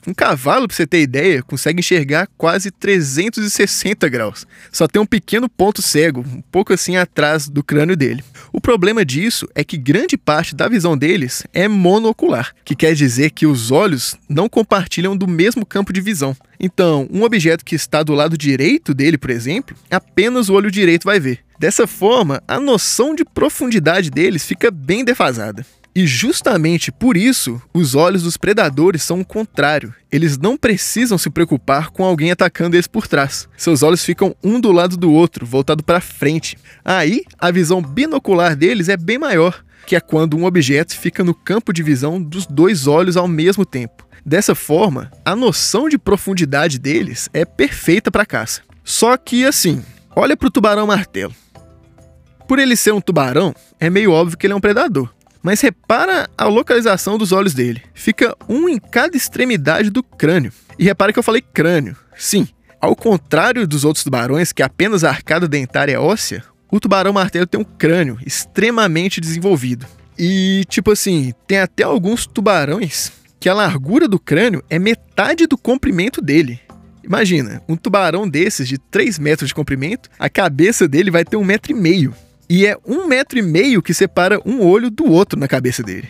um 0.07 0.13
cavalo, 0.13 0.67
pra 0.67 0.75
você 0.75 0.87
ter 0.87 1.01
ideia, 1.01 1.43
consegue 1.43 1.79
enxergar 1.79 2.27
quase 2.37 2.71
360 2.71 4.07
graus. 4.07 4.47
Só 4.71 4.87
tem 4.87 5.01
um 5.01 5.05
pequeno 5.05 5.49
ponto 5.49 5.81
cego, 5.81 6.21
um 6.21 6.41
pouco 6.41 6.73
assim 6.73 6.95
atrás 6.95 7.49
do 7.49 7.63
crânio 7.63 7.97
dele. 7.97 8.23
O 8.53 8.61
problema 8.61 9.03
disso 9.03 9.47
é 9.53 9.63
que 9.63 9.77
grande 9.77 10.17
parte 10.17 10.55
da 10.55 10.67
visão 10.67 10.97
deles 10.97 11.43
é 11.53 11.67
monocular, 11.67 12.53
que 12.63 12.75
quer 12.75 12.93
dizer 12.93 13.31
que 13.31 13.45
os 13.45 13.71
olhos 13.71 14.15
não 14.27 14.47
compartilham 14.47 15.15
do 15.15 15.27
mesmo 15.27 15.65
campo 15.65 15.91
de 15.91 16.01
visão. 16.01 16.35
Então, 16.59 17.07
um 17.11 17.23
objeto 17.23 17.63
que 17.63 17.75
está 17.75 18.03
do 18.03 18.13
lado 18.13 18.37
direito 18.37 18.93
dele, 18.93 19.17
por 19.17 19.29
exemplo, 19.29 19.75
apenas 19.89 20.49
o 20.49 20.53
olho 20.53 20.71
direito 20.71 21.05
vai 21.05 21.19
ver. 21.19 21.39
Dessa 21.57 21.85
forma, 21.85 22.41
a 22.47 22.57
noção 22.57 23.13
de 23.13 23.25
profundidade 23.25 24.09
deles 24.09 24.45
fica 24.45 24.71
bem 24.71 25.03
defasada. 25.03 25.65
E 25.99 26.07
justamente 26.07 26.93
por 26.93 27.17
isso, 27.17 27.61
os 27.73 27.93
olhos 27.93 28.23
dos 28.23 28.37
predadores 28.37 29.03
são 29.03 29.19
o 29.19 29.25
contrário. 29.25 29.93
Eles 30.09 30.37
não 30.37 30.55
precisam 30.55 31.17
se 31.17 31.29
preocupar 31.29 31.89
com 31.89 32.05
alguém 32.05 32.31
atacando 32.31 32.77
eles 32.77 32.87
por 32.87 33.05
trás. 33.05 33.49
Seus 33.57 33.83
olhos 33.83 34.05
ficam 34.05 34.33
um 34.41 34.61
do 34.61 34.71
lado 34.71 34.95
do 34.95 35.11
outro, 35.11 35.45
voltado 35.45 35.83
para 35.83 35.99
frente. 35.99 36.57
Aí, 36.85 37.23
a 37.37 37.51
visão 37.51 37.81
binocular 37.81 38.55
deles 38.55 38.87
é 38.87 38.95
bem 38.95 39.17
maior, 39.17 39.61
que 39.85 39.93
é 39.93 39.99
quando 39.99 40.37
um 40.37 40.45
objeto 40.45 40.97
fica 40.97 41.21
no 41.21 41.33
campo 41.33 41.73
de 41.73 41.83
visão 41.83 42.21
dos 42.23 42.45
dois 42.45 42.87
olhos 42.87 43.17
ao 43.17 43.27
mesmo 43.27 43.65
tempo. 43.65 44.07
Dessa 44.25 44.55
forma, 44.55 45.11
a 45.25 45.35
noção 45.35 45.89
de 45.89 45.97
profundidade 45.97 46.79
deles 46.79 47.29
é 47.33 47.43
perfeita 47.43 48.09
para 48.09 48.25
caça. 48.25 48.61
Só 48.85 49.17
que 49.17 49.43
assim, 49.43 49.83
olha 50.15 50.37
para 50.37 50.47
o 50.47 50.51
tubarão 50.51 50.87
martelo. 50.87 51.35
Por 52.47 52.57
ele 52.57 52.77
ser 52.77 52.93
um 52.93 53.01
tubarão, 53.01 53.53
é 53.81 53.89
meio 53.89 54.13
óbvio 54.13 54.37
que 54.37 54.47
ele 54.47 54.53
é 54.53 54.55
um 54.55 54.61
predador. 54.61 55.13
Mas 55.41 55.61
repara 55.61 56.29
a 56.37 56.45
localização 56.45 57.17
dos 57.17 57.31
olhos 57.31 57.53
dele. 57.53 57.81
Fica 57.93 58.35
um 58.47 58.67
em 58.67 58.77
cada 58.77 59.15
extremidade 59.15 59.89
do 59.89 60.03
crânio. 60.03 60.51
E 60.77 60.83
repara 60.83 61.13
que 61.13 61.19
eu 61.19 61.23
falei 61.23 61.41
crânio. 61.41 61.95
Sim, 62.15 62.47
ao 62.81 62.95
contrário 62.95 63.67
dos 63.67 63.83
outros 63.85 64.03
tubarões, 64.03 64.51
que 64.51 64.63
apenas 64.63 65.03
a 65.03 65.09
arcada 65.09 65.47
dentária 65.47 65.93
é 65.93 65.99
óssea, 65.99 66.43
o 66.71 66.79
tubarão 66.79 67.13
martelo 67.13 67.47
tem 67.47 67.59
um 67.59 67.63
crânio 67.63 68.17
extremamente 68.25 69.19
desenvolvido. 69.19 69.85
E, 70.17 70.65
tipo 70.67 70.91
assim, 70.91 71.33
tem 71.47 71.59
até 71.59 71.83
alguns 71.83 72.25
tubarões 72.25 73.11
que 73.39 73.47
a 73.47 73.53
largura 73.53 74.07
do 74.07 74.19
crânio 74.19 74.63
é 74.69 74.77
metade 74.77 75.47
do 75.47 75.57
comprimento 75.57 76.21
dele. 76.21 76.59
Imagina, 77.03 77.61
um 77.67 77.75
tubarão 77.75 78.27
desses 78.27 78.67
de 78.67 78.77
3 78.77 79.17
metros 79.17 79.47
de 79.47 79.55
comprimento, 79.55 80.09
a 80.19 80.29
cabeça 80.29 80.87
dele 80.87 81.09
vai 81.09 81.23
ter 81.23 81.37
um 81.37 81.43
metro 81.43 81.71
e 81.71 81.75
meio. 81.75 82.13
E 82.51 82.65
é 82.65 82.75
um 82.83 83.05
metro 83.05 83.37
e 83.37 83.43
meio 83.43 83.79
que 83.79 83.93
separa 83.93 84.41
um 84.43 84.65
olho 84.65 84.89
do 84.89 85.05
outro 85.05 85.39
na 85.39 85.47
cabeça 85.47 85.83
dele. 85.83 86.09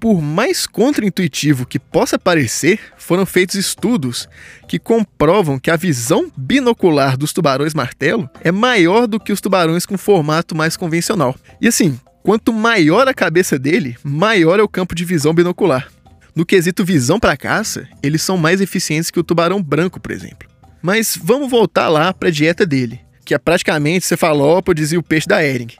Por 0.00 0.20
mais 0.20 0.66
contraintuitivo 0.66 1.64
que 1.64 1.78
possa 1.78 2.18
parecer, 2.18 2.80
foram 2.96 3.24
feitos 3.24 3.54
estudos 3.54 4.28
que 4.66 4.80
comprovam 4.80 5.60
que 5.60 5.70
a 5.70 5.76
visão 5.76 6.30
binocular 6.36 7.16
dos 7.16 7.32
tubarões 7.32 7.72
martelo 7.72 8.28
é 8.42 8.50
maior 8.50 9.06
do 9.06 9.20
que 9.20 9.32
os 9.32 9.40
tubarões 9.40 9.86
com 9.86 9.96
formato 9.96 10.56
mais 10.56 10.76
convencional. 10.76 11.36
E 11.60 11.68
assim, 11.68 11.98
quanto 12.20 12.52
maior 12.52 13.06
a 13.06 13.14
cabeça 13.14 13.56
dele, 13.56 13.96
maior 14.02 14.58
é 14.58 14.64
o 14.64 14.68
campo 14.68 14.92
de 14.92 15.04
visão 15.04 15.32
binocular. 15.32 15.88
No 16.34 16.44
quesito 16.44 16.84
visão 16.84 17.20
para 17.20 17.36
caça, 17.36 17.88
eles 18.02 18.22
são 18.22 18.36
mais 18.36 18.60
eficientes 18.60 19.08
que 19.08 19.20
o 19.20 19.24
tubarão 19.24 19.62
branco, 19.62 20.00
por 20.00 20.10
exemplo. 20.10 20.48
Mas 20.82 21.16
vamos 21.20 21.48
voltar 21.48 21.88
lá 21.88 22.12
para 22.12 22.28
a 22.28 22.32
dieta 22.32 22.66
dele 22.66 23.05
que 23.26 23.34
é 23.34 23.38
praticamente 23.38 24.06
cefalópodes 24.06 24.92
e 24.92 24.96
o 24.96 25.02
peixe 25.02 25.26
da 25.26 25.44
Ering. 25.44 25.74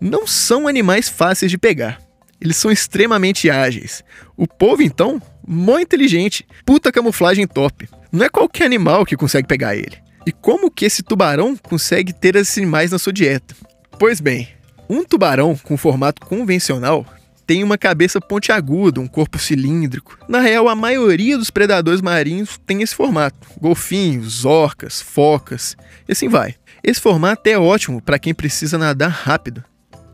Não 0.00 0.26
são 0.26 0.68
animais 0.68 1.08
fáceis 1.08 1.50
de 1.50 1.56
pegar. 1.56 1.98
Eles 2.40 2.58
são 2.58 2.70
extremamente 2.70 3.48
ágeis. 3.48 4.04
O 4.36 4.46
povo, 4.46 4.82
então, 4.82 5.20
mó 5.46 5.78
inteligente. 5.78 6.46
Puta 6.64 6.92
camuflagem 6.92 7.46
top. 7.46 7.88
Não 8.12 8.24
é 8.24 8.28
qualquer 8.28 8.66
animal 8.66 9.06
que 9.06 9.16
consegue 9.16 9.48
pegar 9.48 9.74
ele. 9.74 9.96
E 10.26 10.30
como 10.30 10.70
que 10.70 10.84
esse 10.84 11.02
tubarão 11.02 11.56
consegue 11.56 12.12
ter 12.12 12.36
esses 12.36 12.58
animais 12.58 12.90
na 12.90 12.98
sua 12.98 13.12
dieta? 13.12 13.54
Pois 13.98 14.20
bem, 14.20 14.48
um 14.88 15.04
tubarão 15.04 15.56
com 15.56 15.76
formato 15.76 16.24
convencional 16.24 17.06
tem 17.46 17.62
uma 17.62 17.78
cabeça 17.78 18.20
pontiaguda, 18.20 19.00
um 19.00 19.06
corpo 19.06 19.38
cilíndrico. 19.38 20.18
Na 20.28 20.40
real, 20.40 20.68
a 20.68 20.74
maioria 20.74 21.36
dos 21.36 21.50
predadores 21.50 22.00
marinhos 22.00 22.58
tem 22.66 22.82
esse 22.82 22.94
formato: 22.94 23.36
golfinhos, 23.60 24.44
orcas, 24.44 25.00
focas 25.00 25.76
e 26.08 26.12
assim 26.12 26.28
vai. 26.28 26.54
Esse 26.82 27.00
formato 27.00 27.48
é 27.48 27.58
ótimo 27.58 28.00
para 28.00 28.18
quem 28.18 28.34
precisa 28.34 28.76
nadar 28.76 29.10
rápido. 29.10 29.64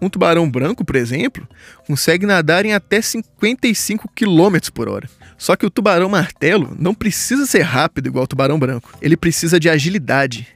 Um 0.03 0.09
tubarão 0.09 0.51
branco, 0.51 0.85
por 0.85 0.97
exemplo, 0.97 1.47
consegue 1.87 2.25
nadar 2.25 2.65
em 2.65 2.73
até 2.73 3.03
55 3.03 4.09
km 4.15 4.71
por 4.73 4.89
hora. 4.89 5.09
Só 5.37 5.57
que 5.57 5.67
o 5.67 5.71
tubarão 5.71 6.09
martelo 6.09 6.75
não 6.79 6.95
precisa 6.95 7.45
ser 7.45 7.63
rápido 7.63 8.07
igual 8.07 8.25
o 8.25 8.29
tubarão 8.29 8.59
branco. 8.59 8.91
Ele 9.03 9.17
precisa 9.17 9.61
de 9.61 9.69
agilidade. 9.69 10.49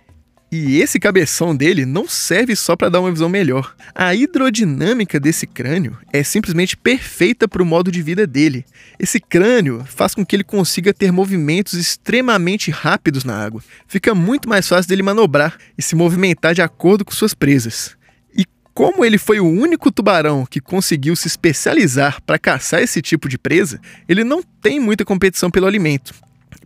E 0.56 0.80
esse 0.80 1.00
cabeção 1.00 1.56
dele 1.56 1.84
não 1.84 2.06
serve 2.06 2.54
só 2.54 2.76
para 2.76 2.88
dar 2.88 3.00
uma 3.00 3.10
visão 3.10 3.28
melhor. 3.28 3.74
A 3.92 4.14
hidrodinâmica 4.14 5.18
desse 5.18 5.48
crânio 5.48 5.98
é 6.12 6.22
simplesmente 6.22 6.76
perfeita 6.76 7.48
para 7.48 7.60
o 7.60 7.66
modo 7.66 7.90
de 7.90 8.00
vida 8.00 8.24
dele. 8.24 8.64
Esse 8.96 9.18
crânio 9.18 9.84
faz 9.84 10.14
com 10.14 10.24
que 10.24 10.36
ele 10.36 10.44
consiga 10.44 10.94
ter 10.94 11.10
movimentos 11.10 11.74
extremamente 11.74 12.70
rápidos 12.70 13.24
na 13.24 13.36
água. 13.36 13.64
Fica 13.88 14.14
muito 14.14 14.48
mais 14.48 14.68
fácil 14.68 14.88
dele 14.88 15.02
manobrar 15.02 15.58
e 15.76 15.82
se 15.82 15.96
movimentar 15.96 16.54
de 16.54 16.62
acordo 16.62 17.04
com 17.04 17.10
suas 17.10 17.34
presas. 17.34 17.96
E 18.32 18.46
como 18.72 19.04
ele 19.04 19.18
foi 19.18 19.40
o 19.40 19.48
único 19.48 19.90
tubarão 19.90 20.46
que 20.46 20.60
conseguiu 20.60 21.16
se 21.16 21.26
especializar 21.26 22.22
para 22.22 22.38
caçar 22.38 22.80
esse 22.80 23.02
tipo 23.02 23.28
de 23.28 23.36
presa, 23.36 23.80
ele 24.08 24.22
não 24.22 24.40
tem 24.62 24.78
muita 24.78 25.04
competição 25.04 25.50
pelo 25.50 25.66
alimento. 25.66 26.14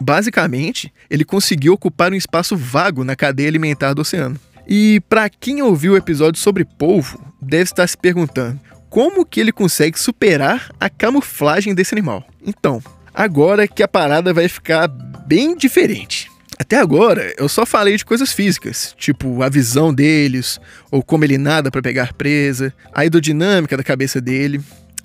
Basicamente, 0.00 0.93
ele 1.11 1.25
conseguiu 1.25 1.73
ocupar 1.73 2.12
um 2.12 2.17
espaço 2.17 2.57
vago 2.57 3.05
na 3.05 3.17
cadeia 3.17 3.49
alimentar 3.49 3.95
do 3.95 4.02
oceano. 4.02 4.38
E 4.67 5.00
para 5.09 5.28
quem 5.28 5.62
ouviu 5.62 5.95
o 5.95 5.97
episódio 5.97 6.40
sobre 6.40 6.64
polvo, 6.64 7.21
deve 7.40 7.64
estar 7.64 7.87
se 7.87 7.97
perguntando 7.97 8.61
como 8.88 9.25
que 9.25 9.40
ele 9.40 9.52
consegue 9.52 9.99
superar 9.99 10.71
a 10.78 10.88
camuflagem 10.88 11.75
desse 11.75 11.95
animal. 11.95 12.26
Então, 12.47 12.83
agora 13.14 13.69
que 13.69 13.83
a 13.83 13.88
parada 13.88 14.33
vai 14.33 14.49
ficar 14.49 14.88
bem 14.88 15.57
diferente. 15.57 16.31
Até 16.59 16.76
agora, 16.76 17.33
eu 17.38 17.49
só 17.49 17.64
falei 17.64 17.97
de 17.97 18.05
coisas 18.05 18.33
físicas, 18.33 18.95
tipo 18.99 19.43
a 19.43 19.49
visão 19.49 19.95
deles, 19.95 20.61
ou 20.90 21.02
como 21.02 21.25
ele 21.25 21.38
nada 21.38 21.71
para 21.71 21.81
pegar 21.81 22.12
presa, 22.12 22.75
a 22.93 23.05
hidrodinâmica 23.05 23.76
da 23.76 23.85
cabeça 23.85 24.21
dele. 24.21 24.61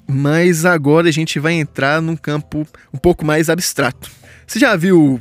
Mas 0.08 0.66
agora 0.66 1.08
a 1.08 1.12
gente 1.12 1.40
vai 1.40 1.54
entrar 1.54 2.02
num 2.02 2.16
campo 2.16 2.68
um 2.92 2.98
pouco 2.98 3.24
mais 3.24 3.50
abstrato. 3.50 4.10
Você 4.46 4.60
já 4.60 4.76
viu 4.76 5.20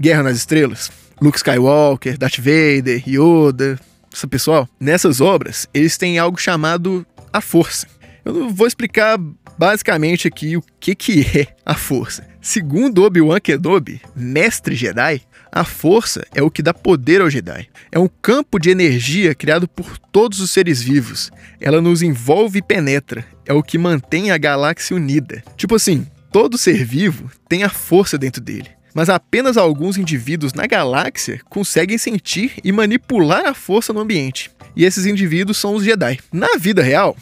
Guerra 0.00 0.24
nas 0.24 0.36
Estrelas? 0.36 0.90
Luke 1.20 1.38
Skywalker, 1.38 2.18
Darth 2.18 2.38
Vader, 2.38 3.02
Yoda, 3.08 3.78
esse 4.12 4.26
pessoal? 4.26 4.68
Nessas 4.78 5.20
obras, 5.20 5.66
eles 5.72 5.96
têm 5.96 6.18
algo 6.18 6.40
chamado 6.40 7.06
a 7.32 7.40
Força. 7.40 7.86
Eu 8.24 8.50
vou 8.50 8.66
explicar 8.66 9.18
basicamente 9.58 10.28
aqui 10.28 10.56
o 10.56 10.62
que, 10.80 10.94
que 10.94 11.20
é 11.38 11.48
a 11.64 11.74
Força. 11.74 12.26
Segundo 12.40 13.02
Obi-Wan 13.02 13.40
Kenobi, 13.40 14.00
mestre 14.14 14.74
Jedi, 14.74 15.22
a 15.50 15.64
Força 15.64 16.26
é 16.34 16.42
o 16.42 16.50
que 16.50 16.62
dá 16.62 16.74
poder 16.74 17.20
ao 17.20 17.30
Jedi. 17.30 17.68
É 17.90 17.98
um 17.98 18.08
campo 18.08 18.58
de 18.58 18.70
energia 18.70 19.34
criado 19.34 19.66
por 19.66 19.98
todos 19.98 20.40
os 20.40 20.50
seres 20.50 20.82
vivos. 20.82 21.30
Ela 21.60 21.80
nos 21.80 22.02
envolve 22.02 22.58
e 22.58 22.62
penetra. 22.62 23.24
É 23.46 23.52
o 23.52 23.62
que 23.62 23.78
mantém 23.78 24.30
a 24.30 24.38
galáxia 24.38 24.96
unida. 24.96 25.42
Tipo 25.56 25.76
assim, 25.76 26.06
Todo 26.32 26.58
ser 26.58 26.84
vivo 26.84 27.30
tem 27.48 27.62
a 27.62 27.68
força 27.68 28.18
dentro 28.18 28.42
dele, 28.42 28.68
mas 28.94 29.08
apenas 29.08 29.56
alguns 29.56 29.96
indivíduos 29.96 30.52
na 30.52 30.66
galáxia 30.66 31.40
conseguem 31.48 31.98
sentir 31.98 32.52
e 32.62 32.72
manipular 32.72 33.46
a 33.46 33.54
força 33.54 33.92
no 33.92 34.00
ambiente. 34.00 34.50
E 34.74 34.84
esses 34.84 35.06
indivíduos 35.06 35.56
são 35.56 35.74
os 35.74 35.84
Jedi. 35.84 36.18
Na 36.32 36.56
vida 36.58 36.82
real, 36.82 37.16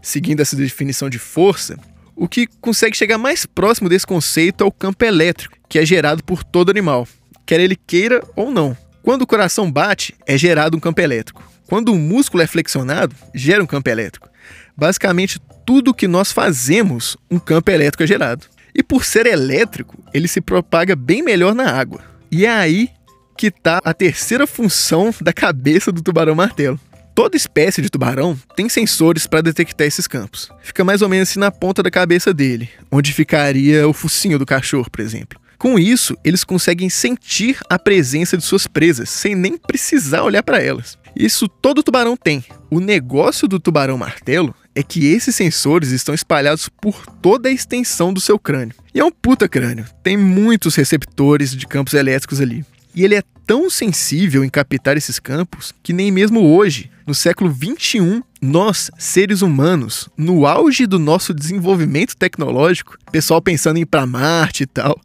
seguindo 0.00 0.40
essa 0.40 0.54
definição 0.54 1.10
de 1.10 1.18
força, 1.18 1.78
o 2.14 2.28
que 2.28 2.46
consegue 2.60 2.96
chegar 2.96 3.18
mais 3.18 3.44
próximo 3.44 3.88
desse 3.88 4.06
conceito 4.06 4.62
é 4.62 4.66
o 4.66 4.72
campo 4.72 5.04
elétrico, 5.04 5.56
que 5.68 5.78
é 5.78 5.84
gerado 5.84 6.22
por 6.22 6.44
todo 6.44 6.70
animal, 6.70 7.08
quer 7.44 7.58
ele 7.58 7.74
queira 7.74 8.22
ou 8.36 8.50
não. 8.50 8.76
Quando 9.02 9.22
o 9.22 9.26
coração 9.26 9.70
bate, 9.70 10.14
é 10.26 10.38
gerado 10.38 10.76
um 10.76 10.80
campo 10.80 11.00
elétrico. 11.00 11.42
Quando 11.66 11.92
o 11.92 11.98
músculo 11.98 12.42
é 12.42 12.46
flexionado, 12.46 13.16
gera 13.34 13.62
um 13.62 13.66
campo 13.66 13.90
elétrico. 13.90 14.28
Basicamente, 14.76 15.40
tudo 15.64 15.94
que 15.94 16.08
nós 16.08 16.32
fazemos, 16.32 17.16
um 17.30 17.38
campo 17.38 17.70
elétrico 17.70 18.02
é 18.02 18.06
gerado. 18.06 18.46
E 18.74 18.82
por 18.82 19.04
ser 19.04 19.26
elétrico, 19.26 19.96
ele 20.12 20.26
se 20.26 20.40
propaga 20.40 20.96
bem 20.96 21.22
melhor 21.22 21.54
na 21.54 21.70
água. 21.70 22.02
E 22.30 22.44
é 22.44 22.50
aí 22.50 22.90
que 23.36 23.46
está 23.48 23.80
a 23.84 23.94
terceira 23.94 24.46
função 24.46 25.14
da 25.20 25.32
cabeça 25.32 25.92
do 25.92 26.02
tubarão 26.02 26.34
martelo. 26.34 26.78
Toda 27.14 27.36
espécie 27.36 27.80
de 27.80 27.88
tubarão 27.88 28.36
tem 28.56 28.68
sensores 28.68 29.26
para 29.26 29.40
detectar 29.40 29.86
esses 29.86 30.08
campos. 30.08 30.50
Fica 30.60 30.82
mais 30.82 31.00
ou 31.00 31.08
menos 31.08 31.28
assim 31.28 31.38
na 31.38 31.50
ponta 31.50 31.80
da 31.80 31.90
cabeça 31.90 32.34
dele, 32.34 32.68
onde 32.90 33.12
ficaria 33.12 33.86
o 33.86 33.92
focinho 33.92 34.38
do 34.38 34.44
cachorro, 34.44 34.90
por 34.90 35.00
exemplo. 35.00 35.38
Com 35.56 35.78
isso, 35.78 36.16
eles 36.24 36.42
conseguem 36.42 36.90
sentir 36.90 37.58
a 37.70 37.78
presença 37.78 38.36
de 38.36 38.42
suas 38.42 38.66
presas, 38.66 39.08
sem 39.10 39.36
nem 39.36 39.56
precisar 39.56 40.24
olhar 40.24 40.42
para 40.42 40.60
elas. 40.60 40.98
Isso 41.14 41.46
todo 41.48 41.82
tubarão 41.82 42.16
tem. 42.16 42.44
O 42.68 42.80
negócio 42.80 43.46
do 43.46 43.60
tubarão 43.60 43.96
martelo 43.96 44.52
é 44.74 44.82
que 44.82 45.06
esses 45.06 45.36
sensores 45.36 45.90
estão 45.90 46.14
espalhados 46.14 46.68
por 46.68 47.06
toda 47.22 47.48
a 47.48 47.52
extensão 47.52 48.12
do 48.12 48.20
seu 48.20 48.38
crânio. 48.38 48.74
E 48.94 49.00
é 49.00 49.04
um 49.04 49.10
puta 49.10 49.48
crânio, 49.48 49.86
tem 50.02 50.16
muitos 50.16 50.74
receptores 50.74 51.54
de 51.54 51.66
campos 51.66 51.94
elétricos 51.94 52.40
ali. 52.40 52.64
E 52.94 53.04
ele 53.04 53.14
é 53.14 53.22
tão 53.46 53.68
sensível 53.68 54.44
em 54.44 54.48
captar 54.48 54.96
esses 54.96 55.18
campos 55.18 55.74
que 55.82 55.92
nem 55.92 56.10
mesmo 56.10 56.40
hoje, 56.40 56.90
no 57.06 57.14
século 57.14 57.50
21, 57.50 58.22
nós, 58.40 58.90
seres 58.98 59.42
humanos, 59.42 60.08
no 60.16 60.46
auge 60.46 60.86
do 60.86 60.98
nosso 60.98 61.34
desenvolvimento 61.34 62.16
tecnológico, 62.16 62.96
pessoal 63.10 63.42
pensando 63.42 63.76
em 63.76 63.82
ir 63.82 63.86
para 63.86 64.06
Marte 64.06 64.62
e 64.62 64.66
tal, 64.66 64.98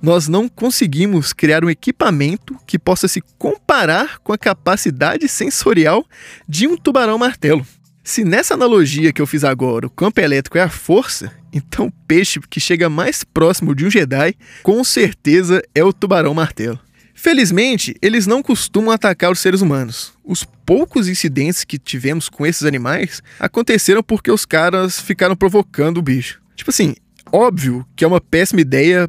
nós 0.00 0.28
não 0.28 0.48
conseguimos 0.48 1.32
criar 1.32 1.64
um 1.64 1.70
equipamento 1.70 2.56
que 2.66 2.78
possa 2.78 3.08
se 3.08 3.22
comparar 3.38 4.18
com 4.20 4.32
a 4.32 4.38
capacidade 4.38 5.28
sensorial 5.28 6.06
de 6.48 6.66
um 6.66 6.76
tubarão 6.76 7.18
martelo. 7.18 7.66
Se 8.04 8.24
nessa 8.24 8.54
analogia 8.54 9.12
que 9.12 9.22
eu 9.22 9.26
fiz 9.28 9.44
agora 9.44 9.86
o 9.86 9.90
campo 9.90 10.20
elétrico 10.20 10.58
é 10.58 10.62
a 10.62 10.68
força, 10.68 11.32
então 11.52 11.86
o 11.86 11.92
peixe 12.06 12.40
que 12.50 12.58
chega 12.58 12.88
mais 12.88 13.22
próximo 13.22 13.76
de 13.76 13.86
um 13.86 13.90
Jedi, 13.90 14.34
com 14.62 14.82
certeza 14.82 15.62
é 15.72 15.84
o 15.84 15.92
tubarão 15.92 16.34
martelo. 16.34 16.80
Felizmente, 17.14 17.94
eles 18.02 18.26
não 18.26 18.42
costumam 18.42 18.90
atacar 18.90 19.30
os 19.30 19.38
seres 19.38 19.60
humanos. 19.60 20.12
Os 20.24 20.42
poucos 20.66 21.06
incidentes 21.06 21.62
que 21.62 21.78
tivemos 21.78 22.28
com 22.28 22.44
esses 22.44 22.64
animais 22.64 23.22
aconteceram 23.38 24.02
porque 24.02 24.32
os 24.32 24.44
caras 24.44 25.00
ficaram 25.00 25.36
provocando 25.36 25.98
o 25.98 26.02
bicho. 26.02 26.42
Tipo 26.56 26.70
assim, 26.70 26.96
óbvio 27.30 27.86
que 27.94 28.04
é 28.04 28.08
uma 28.08 28.20
péssima 28.20 28.60
ideia 28.60 29.08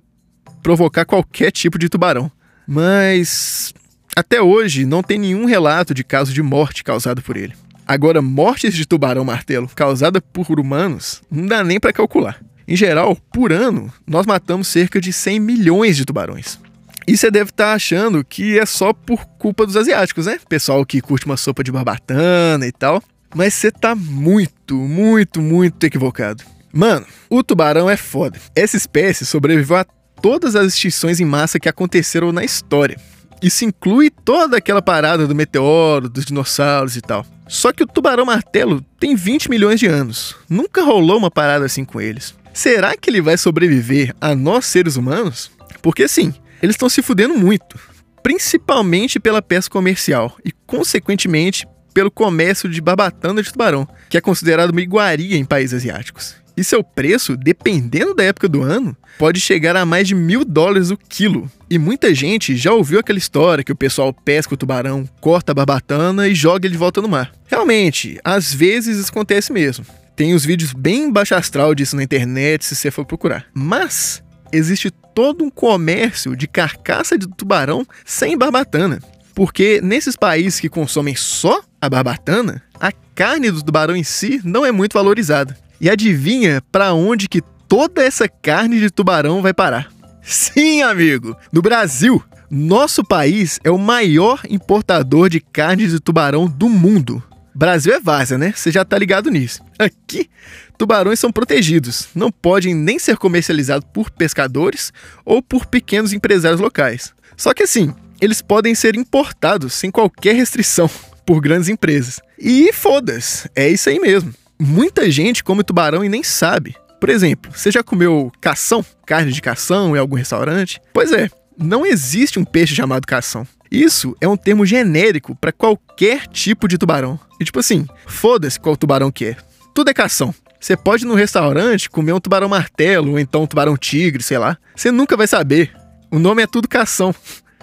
provocar 0.62 1.06
qualquer 1.06 1.52
tipo 1.52 1.80
de 1.80 1.90
tubarão, 1.90 2.32
mas 2.68 3.74
até 4.16 4.40
hoje 4.40 4.86
não 4.86 5.02
tem 5.02 5.18
nenhum 5.18 5.46
relato 5.46 5.96
de 5.96 6.04
caso 6.04 6.32
de 6.32 6.44
morte 6.44 6.84
causado 6.84 7.24
por 7.24 7.36
ele. 7.36 7.56
Agora, 7.88 8.22
mortes 8.22 8.74
de 8.74 8.86
tubarão-martelo 8.86 9.70
causadas 9.76 10.22
por 10.32 10.60
humanos 10.60 11.22
não 11.30 11.46
dá 11.46 11.64
nem 11.64 11.80
para 11.80 11.94
calcular. 11.94 12.40
Em 12.68 12.76
geral, 12.76 13.16
por 13.32 13.52
ano, 13.52 13.92
nós 14.08 14.26
matamos 14.26 14.68
cerca 14.68 15.02
de 15.02 15.12
100 15.12 15.40
milhões 15.40 15.98
de 15.98 16.06
tubarões. 16.06 16.60
E 17.06 17.18
você 17.18 17.30
deve 17.30 17.50
estar 17.50 17.66
tá 17.66 17.74
achando 17.74 18.24
que 18.24 18.58
é 18.58 18.66
só 18.66 18.94
por 18.94 19.26
culpa 19.38 19.66
dos 19.66 19.76
asiáticos, 19.76 20.26
né? 20.26 20.40
Pessoal 20.48 20.86
que 20.86 21.02
curte 21.02 21.26
uma 21.26 21.36
sopa 21.36 21.64
de 21.64 21.72
barbatana 21.72 22.66
e 22.66 22.72
tal. 22.72 23.04
Mas 23.36 23.54
você 23.54 23.72
tá 23.72 23.94
muito, 23.94 24.76
muito, 24.76 25.42
muito 25.42 25.84
equivocado. 25.86 26.44
Mano, 26.72 27.06
o 27.30 27.44
tubarão 27.44 27.90
é 27.90 27.98
foda. 27.98 28.40
Essa 28.56 28.78
espécie 28.78 29.26
sobreviveu 29.26 29.78
a 29.78 29.86
todas 30.22 30.56
as 30.56 30.74
extinções 30.74 31.20
em 31.20 31.26
massa 31.26 31.60
que 31.60 31.68
aconteceram 31.68 32.32
na 32.32 32.44
história. 32.46 32.98
Isso 33.44 33.66
inclui 33.66 34.10
toda 34.10 34.56
aquela 34.56 34.82
parada 34.82 35.28
do 35.28 35.36
meteoro, 35.36 36.08
dos 36.08 36.24
dinossauros 36.24 36.96
e 36.96 37.02
tal. 37.02 37.26
Só 37.46 37.74
que 37.74 37.84
o 37.84 37.88
tubarão 37.88 38.26
martelo 38.26 38.82
tem 38.98 39.18
20 39.18 39.50
milhões 39.50 39.82
de 39.82 39.86
anos. 39.86 40.34
Nunca 40.50 40.82
rolou 40.82 41.18
uma 41.18 41.30
parada 41.30 41.66
assim 41.66 41.84
com 41.84 42.00
eles. 42.00 42.34
Será 42.54 42.96
que 42.96 43.10
ele 43.10 43.22
vai 43.22 43.38
sobreviver 43.38 44.16
a 44.22 44.34
nós 44.34 44.66
seres 44.66 44.96
humanos? 44.96 45.52
Porque 45.82 46.08
sim, 46.08 46.34
eles 46.62 46.76
estão 46.76 46.88
se 46.88 47.02
fudendo 47.02 47.38
muito, 47.38 47.78
principalmente 48.24 49.20
pela 49.20 49.42
pesca 49.42 49.74
comercial 49.74 50.38
e, 50.46 50.54
consequentemente, 50.66 51.68
pelo 51.94 52.10
comércio 52.10 52.70
de 52.70 52.80
barbatana 52.80 53.44
de 53.44 53.52
tubarão, 53.52 53.86
que 54.10 54.18
é 54.18 54.22
considerado 54.22 54.70
uma 54.70 54.82
iguaria 54.82 55.36
em 55.36 55.44
países 55.44 55.74
asiáticos. 55.74 56.43
E 56.56 56.64
seu 56.64 56.84
preço, 56.84 57.36
dependendo 57.36 58.14
da 58.14 58.24
época 58.24 58.48
do 58.48 58.62
ano, 58.62 58.96
pode 59.18 59.40
chegar 59.40 59.76
a 59.76 59.86
mais 59.86 60.08
de 60.08 60.14
mil 60.14 60.46
dólares 60.46 60.92
o 60.92 60.98
quilo. 60.98 61.50
E 61.70 61.80
muita 61.80 62.14
gente 62.14 62.56
já 62.56 62.72
ouviu 62.72 63.00
aquela 63.00 63.18
história 63.18 63.64
que 63.64 63.72
o 63.72 63.76
pessoal 63.76 64.14
pesca 64.14 64.54
o 64.54 64.58
tubarão, 64.58 65.08
corta 65.20 65.52
a 65.52 65.56
barbatana 65.56 66.28
e 66.28 66.36
joga 66.36 66.68
ele 66.68 66.74
de 66.74 66.78
volta 66.78 67.02
no 67.02 67.10
mar. 67.10 67.32
Realmente, 67.48 68.20
às 68.24 68.54
vezes 68.54 68.98
isso 68.98 69.10
acontece 69.10 69.52
mesmo. 69.52 69.86
Tem 70.16 70.36
os 70.36 70.46
vídeos 70.46 70.74
bem 70.74 71.12
baixo 71.12 71.34
astral 71.34 71.74
disso 71.74 71.96
na 71.96 72.04
internet 72.04 72.64
se 72.64 72.76
você 72.76 72.92
for 72.92 73.04
procurar. 73.04 73.48
Mas 73.52 74.24
existe 74.52 74.92
todo 74.92 75.44
um 75.44 75.50
comércio 75.50 76.36
de 76.36 76.48
carcaça 76.48 77.18
de 77.18 77.28
tubarão 77.28 77.86
sem 78.06 78.38
barbatana. 78.38 79.00
Porque 79.34 79.82
nesses 79.82 80.16
países 80.16 80.60
que 80.60 80.70
consomem 80.70 81.16
só 81.16 81.64
a 81.82 81.90
barbatana, 81.90 82.62
a 82.80 82.92
carne 83.16 83.50
do 83.50 83.64
tubarão 83.64 83.96
em 83.96 84.04
si 84.04 84.40
não 84.44 84.64
é 84.64 84.72
muito 84.72 84.94
valorizada. 84.94 85.58
E 85.80 85.90
adivinha 85.90 86.62
para 86.72 86.94
onde 86.94 87.28
que 87.28 87.42
toda 87.68 88.04
essa 88.04 88.28
carne 88.28 88.80
de 88.80 88.90
tubarão 88.90 89.42
vai 89.42 89.54
parar? 89.54 89.92
Sim, 90.22 90.82
amigo, 90.82 91.36
no 91.52 91.62
Brasil. 91.62 92.24
Nosso 92.50 93.04
país 93.04 93.60
é 93.64 93.72
o 93.72 93.80
maior 93.80 94.42
importador 94.50 95.28
de 95.28 95.40
carne 95.40 95.88
de 95.88 96.00
tubarão 96.00 96.48
do 96.48 96.70
mundo. 96.70 97.22
Brasil 97.56 97.94
é 97.94 98.00
várzea, 98.00 98.38
né? 98.38 98.54
Você 98.56 98.72
já 98.72 98.86
tá 98.86 98.98
ligado 98.98 99.30
nisso. 99.30 99.62
Aqui, 99.78 100.30
tubarões 100.78 101.20
são 101.20 101.32
protegidos, 101.32 102.08
não 102.16 102.32
podem 102.32 102.74
nem 102.74 102.98
ser 102.98 103.18
comercializados 103.18 103.88
por 103.94 104.10
pescadores 104.10 104.94
ou 105.26 105.42
por 105.42 105.66
pequenos 105.66 106.14
empresários 106.14 106.62
locais. 106.62 107.14
Só 107.36 107.54
que 107.54 107.64
assim, 107.64 107.94
eles 108.22 108.42
podem 108.42 108.74
ser 108.74 108.96
importados 108.96 109.74
sem 109.74 109.92
qualquer 109.92 110.36
restrição 110.36 110.90
por 111.26 111.42
grandes 111.42 111.70
empresas. 111.70 112.20
E 112.40 112.72
foda-se, 112.72 113.50
é 113.56 113.70
isso 113.70 113.90
aí 113.90 114.00
mesmo. 114.00 114.34
Muita 114.66 115.12
gente 115.12 115.44
come 115.44 115.62
tubarão 115.62 116.06
e 116.06 116.10
nem 116.10 116.24
sabe. 116.24 116.74
Por 116.98 117.10
exemplo, 117.10 117.52
você 117.54 117.70
já 117.70 117.84
comeu 117.84 118.32
cação, 118.40 118.84
carne 119.06 119.34
de 119.34 119.42
cação 119.42 119.94
em 119.94 120.00
algum 120.00 120.16
restaurante? 120.16 120.80
Pois 120.94 121.12
é, 121.12 121.30
não 121.58 121.86
existe 121.86 122.40
um 122.40 122.46
peixe 122.46 122.74
chamado 122.74 123.06
cação. 123.06 123.46
Isso 123.70 124.16
é 124.22 124.28
um 124.28 124.38
termo 124.38 124.66
genérico 124.66 125.36
para 125.36 125.52
qualquer 125.52 126.28
tipo 126.28 126.66
de 126.66 126.78
tubarão. 126.78 127.20
E 127.42 127.44
tipo 127.44 127.60
assim, 127.60 127.86
foda-se 128.08 128.58
qual 128.58 128.78
tubarão 128.78 129.12
que 129.12 129.26
é. 129.26 129.38
Tudo 129.76 129.90
é 129.90 129.94
cação. 129.94 130.34
Você 130.62 130.78
pode 130.78 131.04
ir 131.04 131.08
no 131.08 131.16
restaurante 131.16 131.90
comer 131.90 132.14
um 132.14 132.22
tubarão 132.22 132.48
martelo 132.48 133.12
ou 133.12 133.20
então 133.20 133.44
um 133.44 133.48
tubarão 133.48 133.76
tigre, 133.76 134.24
sei 134.24 134.38
lá. 134.38 134.58
Você 134.74 134.92
nunca 134.92 135.18
vai 135.18 135.28
saber. 135.28 135.76
O 136.10 136.18
nome 136.18 136.42
é 136.42 136.48
tudo 136.48 136.70
cação. 136.70 137.14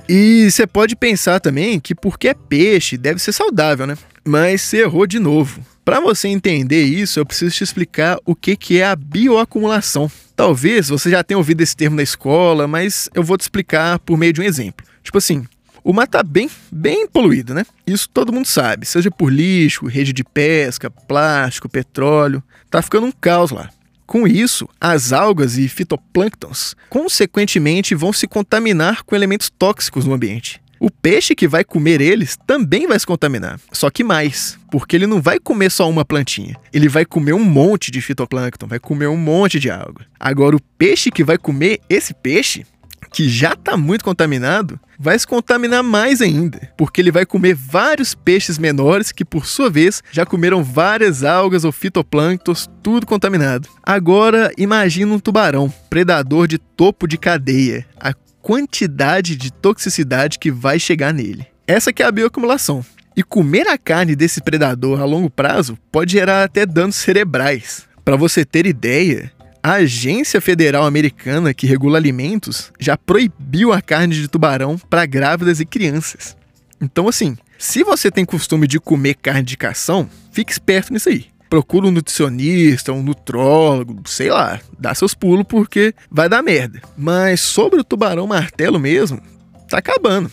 E 0.06 0.50
você 0.50 0.66
pode 0.66 0.94
pensar 0.94 1.40
também 1.40 1.80
que 1.80 1.94
porque 1.94 2.28
é 2.28 2.34
peixe, 2.34 2.98
deve 2.98 3.20
ser 3.20 3.32
saudável, 3.32 3.86
né? 3.86 3.96
Mas 4.24 4.62
você 4.62 4.82
errou 4.82 5.06
de 5.06 5.18
novo. 5.18 5.64
Para 5.84 6.00
você 6.00 6.28
entender 6.28 6.84
isso, 6.84 7.18
eu 7.18 7.26
preciso 7.26 7.54
te 7.54 7.64
explicar 7.64 8.18
o 8.24 8.34
que, 8.34 8.56
que 8.56 8.78
é 8.78 8.84
a 8.84 8.94
bioacumulação. 8.94 10.10
Talvez 10.36 10.88
você 10.88 11.10
já 11.10 11.24
tenha 11.24 11.38
ouvido 11.38 11.62
esse 11.62 11.76
termo 11.76 11.96
na 11.96 12.02
escola, 12.02 12.68
mas 12.68 13.08
eu 13.14 13.22
vou 13.22 13.36
te 13.36 13.42
explicar 13.42 13.98
por 13.98 14.16
meio 14.16 14.32
de 14.32 14.40
um 14.40 14.44
exemplo. 14.44 14.86
Tipo 15.02 15.18
assim, 15.18 15.44
o 15.82 15.92
mar 15.92 16.06
tá 16.06 16.22
bem, 16.22 16.48
bem 16.70 17.06
poluído, 17.06 17.54
né? 17.54 17.64
Isso 17.86 18.08
todo 18.08 18.32
mundo 18.32 18.46
sabe, 18.46 18.86
seja 18.86 19.10
por 19.10 19.32
lixo, 19.32 19.86
rede 19.86 20.12
de 20.12 20.22
pesca, 20.22 20.90
plástico, 20.90 21.68
petróleo. 21.68 22.42
Tá 22.70 22.82
ficando 22.82 23.06
um 23.06 23.12
caos 23.12 23.50
lá. 23.50 23.70
Com 24.06 24.26
isso, 24.26 24.68
as 24.80 25.12
algas 25.12 25.56
e 25.56 25.68
fitoplânctons, 25.68 26.74
consequentemente, 26.88 27.94
vão 27.94 28.12
se 28.12 28.26
contaminar 28.26 29.02
com 29.04 29.14
elementos 29.14 29.50
tóxicos 29.50 30.04
no 30.04 30.12
ambiente. 30.12 30.60
O 30.82 30.90
peixe 30.90 31.34
que 31.34 31.46
vai 31.46 31.62
comer 31.62 32.00
eles 32.00 32.38
também 32.46 32.86
vai 32.86 32.98
se 32.98 33.06
contaminar, 33.06 33.60
só 33.70 33.90
que 33.90 34.02
mais, 34.02 34.58
porque 34.70 34.96
ele 34.96 35.06
não 35.06 35.20
vai 35.20 35.38
comer 35.38 35.70
só 35.70 35.86
uma 35.90 36.06
plantinha, 36.06 36.56
ele 36.72 36.88
vai 36.88 37.04
comer 37.04 37.34
um 37.34 37.44
monte 37.44 37.90
de 37.90 38.00
fitoplâncton, 38.00 38.66
vai 38.66 38.78
comer 38.78 39.06
um 39.06 39.16
monte 39.16 39.60
de 39.60 39.70
alga. 39.70 40.06
Agora, 40.18 40.56
o 40.56 40.62
peixe 40.78 41.10
que 41.10 41.22
vai 41.22 41.36
comer 41.36 41.80
esse 41.86 42.14
peixe 42.14 42.64
que 43.12 43.28
já 43.28 43.52
está 43.52 43.76
muito 43.76 44.04
contaminado, 44.04 44.80
vai 44.98 45.18
se 45.18 45.26
contaminar 45.26 45.82
mais 45.82 46.22
ainda, 46.22 46.72
porque 46.78 47.00
ele 47.00 47.10
vai 47.10 47.26
comer 47.26 47.54
vários 47.54 48.14
peixes 48.14 48.56
menores 48.56 49.12
que, 49.12 49.24
por 49.24 49.46
sua 49.46 49.68
vez, 49.68 50.02
já 50.10 50.24
comeram 50.24 50.62
várias 50.62 51.24
algas 51.24 51.64
ou 51.64 51.72
fitoplânctons, 51.72 52.70
tudo 52.82 53.06
contaminado. 53.06 53.68
Agora, 53.82 54.52
imagina 54.56 55.12
um 55.12 55.18
tubarão, 55.18 55.72
predador 55.90 56.46
de 56.46 56.56
topo 56.56 57.06
de 57.06 57.18
cadeia, 57.18 57.84
a 57.98 58.14
quantidade 58.50 59.36
de 59.36 59.52
toxicidade 59.52 60.36
que 60.36 60.50
vai 60.50 60.76
chegar 60.76 61.14
nele. 61.14 61.46
Essa 61.68 61.92
que 61.92 62.02
é 62.02 62.06
a 62.06 62.10
bioacumulação. 62.10 62.84
E 63.16 63.22
comer 63.22 63.68
a 63.68 63.78
carne 63.78 64.16
desse 64.16 64.40
predador 64.40 65.00
a 65.00 65.04
longo 65.04 65.30
prazo 65.30 65.78
pode 65.92 66.10
gerar 66.10 66.42
até 66.42 66.66
danos 66.66 66.96
cerebrais. 66.96 67.86
Para 68.04 68.16
você 68.16 68.44
ter 68.44 68.66
ideia, 68.66 69.30
a 69.62 69.74
Agência 69.74 70.40
Federal 70.40 70.84
Americana 70.84 71.54
que 71.54 71.64
regula 71.64 71.96
alimentos 71.96 72.72
já 72.80 72.96
proibiu 72.96 73.72
a 73.72 73.80
carne 73.80 74.16
de 74.16 74.26
tubarão 74.26 74.76
para 74.76 75.06
grávidas 75.06 75.60
e 75.60 75.64
crianças. 75.64 76.36
Então, 76.80 77.06
assim, 77.06 77.36
se 77.56 77.84
você 77.84 78.10
tem 78.10 78.24
costume 78.24 78.66
de 78.66 78.80
comer 78.80 79.14
carne 79.14 79.44
de 79.44 79.56
cação, 79.56 80.10
fique 80.32 80.50
esperto 80.50 80.92
nisso 80.92 81.08
aí. 81.08 81.26
Procura 81.50 81.88
um 81.88 81.90
nutricionista, 81.90 82.92
um 82.92 83.02
nutrólogo, 83.02 84.02
sei 84.06 84.30
lá, 84.30 84.60
dá 84.78 84.94
seus 84.94 85.14
pulos 85.14 85.44
porque 85.48 85.92
vai 86.08 86.28
dar 86.28 86.42
merda. 86.42 86.80
Mas 86.96 87.40
sobre 87.40 87.80
o 87.80 87.84
tubarão 87.84 88.26
martelo 88.26 88.78
mesmo, 88.78 89.20
tá 89.68 89.78
acabando. 89.78 90.30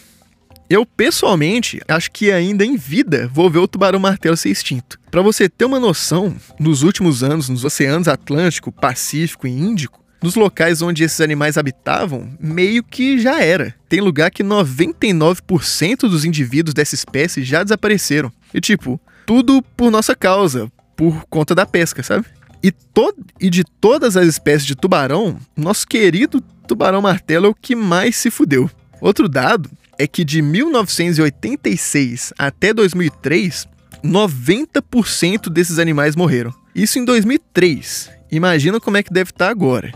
Eu, 0.70 0.86
pessoalmente, 0.86 1.82
acho 1.88 2.12
que 2.12 2.32
ainda 2.32 2.64
em 2.64 2.76
vida 2.76 3.30
vou 3.34 3.50
ver 3.50 3.60
o 3.60 3.68
tubarão 3.68 4.00
martelo 4.00 4.38
ser 4.38 4.50
extinto. 4.50 5.00
Para 5.10 5.22
você 5.22 5.50
ter 5.50 5.66
uma 5.66 5.80
noção, 5.80 6.36
nos 6.60 6.84
últimos 6.84 7.24
anos, 7.24 7.50
nos 7.50 7.66
oceanos 7.66 8.08
Atlântico, 8.08 8.72
Pacífico 8.72 9.48
e 9.48 9.52
Índico, 9.52 10.04
nos 10.22 10.36
locais 10.36 10.82
onde 10.82 11.04
esses 11.04 11.22
animais 11.22 11.58
habitavam, 11.58 12.30
meio 12.40 12.84
que 12.84 13.20
já 13.20 13.42
era. 13.42 13.74
Tem 13.88 14.02
lugar 14.02 14.30
que 14.30 14.44
99% 14.44 16.02
dos 16.02 16.26
indivíduos 16.26 16.74
dessa 16.74 16.96
espécie 16.96 17.44
já 17.44 17.64
desapareceram. 17.64 18.32
E 18.54 18.60
tipo, 18.60 19.00
tudo 19.26 19.62
por 19.76 19.92
nossa 19.92 20.16
causa, 20.16 20.72
por 20.98 21.26
conta 21.30 21.56
da 21.56 21.66
pesca, 21.66 22.04
sabe? 22.04 22.26
E, 22.62 22.72
to 22.72 23.14
e 23.40 23.50
de 23.50 23.64
todas 23.64 24.18
as 24.18 24.28
espécies 24.28 24.66
de 24.66 24.76
tubarão, 24.76 25.40
nosso 25.56 25.88
querido 25.88 26.42
tubarão 26.68 27.02
martelo 27.02 27.46
é 27.46 27.50
o 27.50 27.56
que 27.56 27.76
mais 27.76 28.16
se 28.18 28.30
fudeu. 28.30 28.70
Outro 29.00 29.30
dado 29.30 29.70
é 29.98 30.08
que 30.08 30.26
de 30.26 30.42
1986 30.42 32.34
até 32.38 32.74
2003, 32.74 33.68
90% 34.04 35.50
desses 35.50 35.80
animais 35.80 36.16
morreram. 36.16 36.54
Isso 36.76 37.00
em 37.00 37.06
2003. 37.06 38.10
Imagina 38.32 38.80
como 38.80 38.98
é 38.98 39.04
que 39.04 39.14
deve 39.14 39.30
estar 39.32 39.50
agora. 39.50 39.92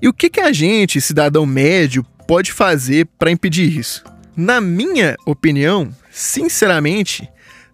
E 0.00 0.08
o 0.08 0.12
que, 0.12 0.30
que 0.30 0.40
a 0.40 0.52
gente, 0.52 1.00
cidadão 1.00 1.46
médio, 1.46 2.04
pode 2.26 2.52
fazer 2.52 3.06
para 3.18 3.30
impedir 3.30 3.76
isso? 3.76 4.04
Na 4.36 4.60
minha 4.60 5.16
opinião, 5.26 5.94
sinceramente, 6.10 7.28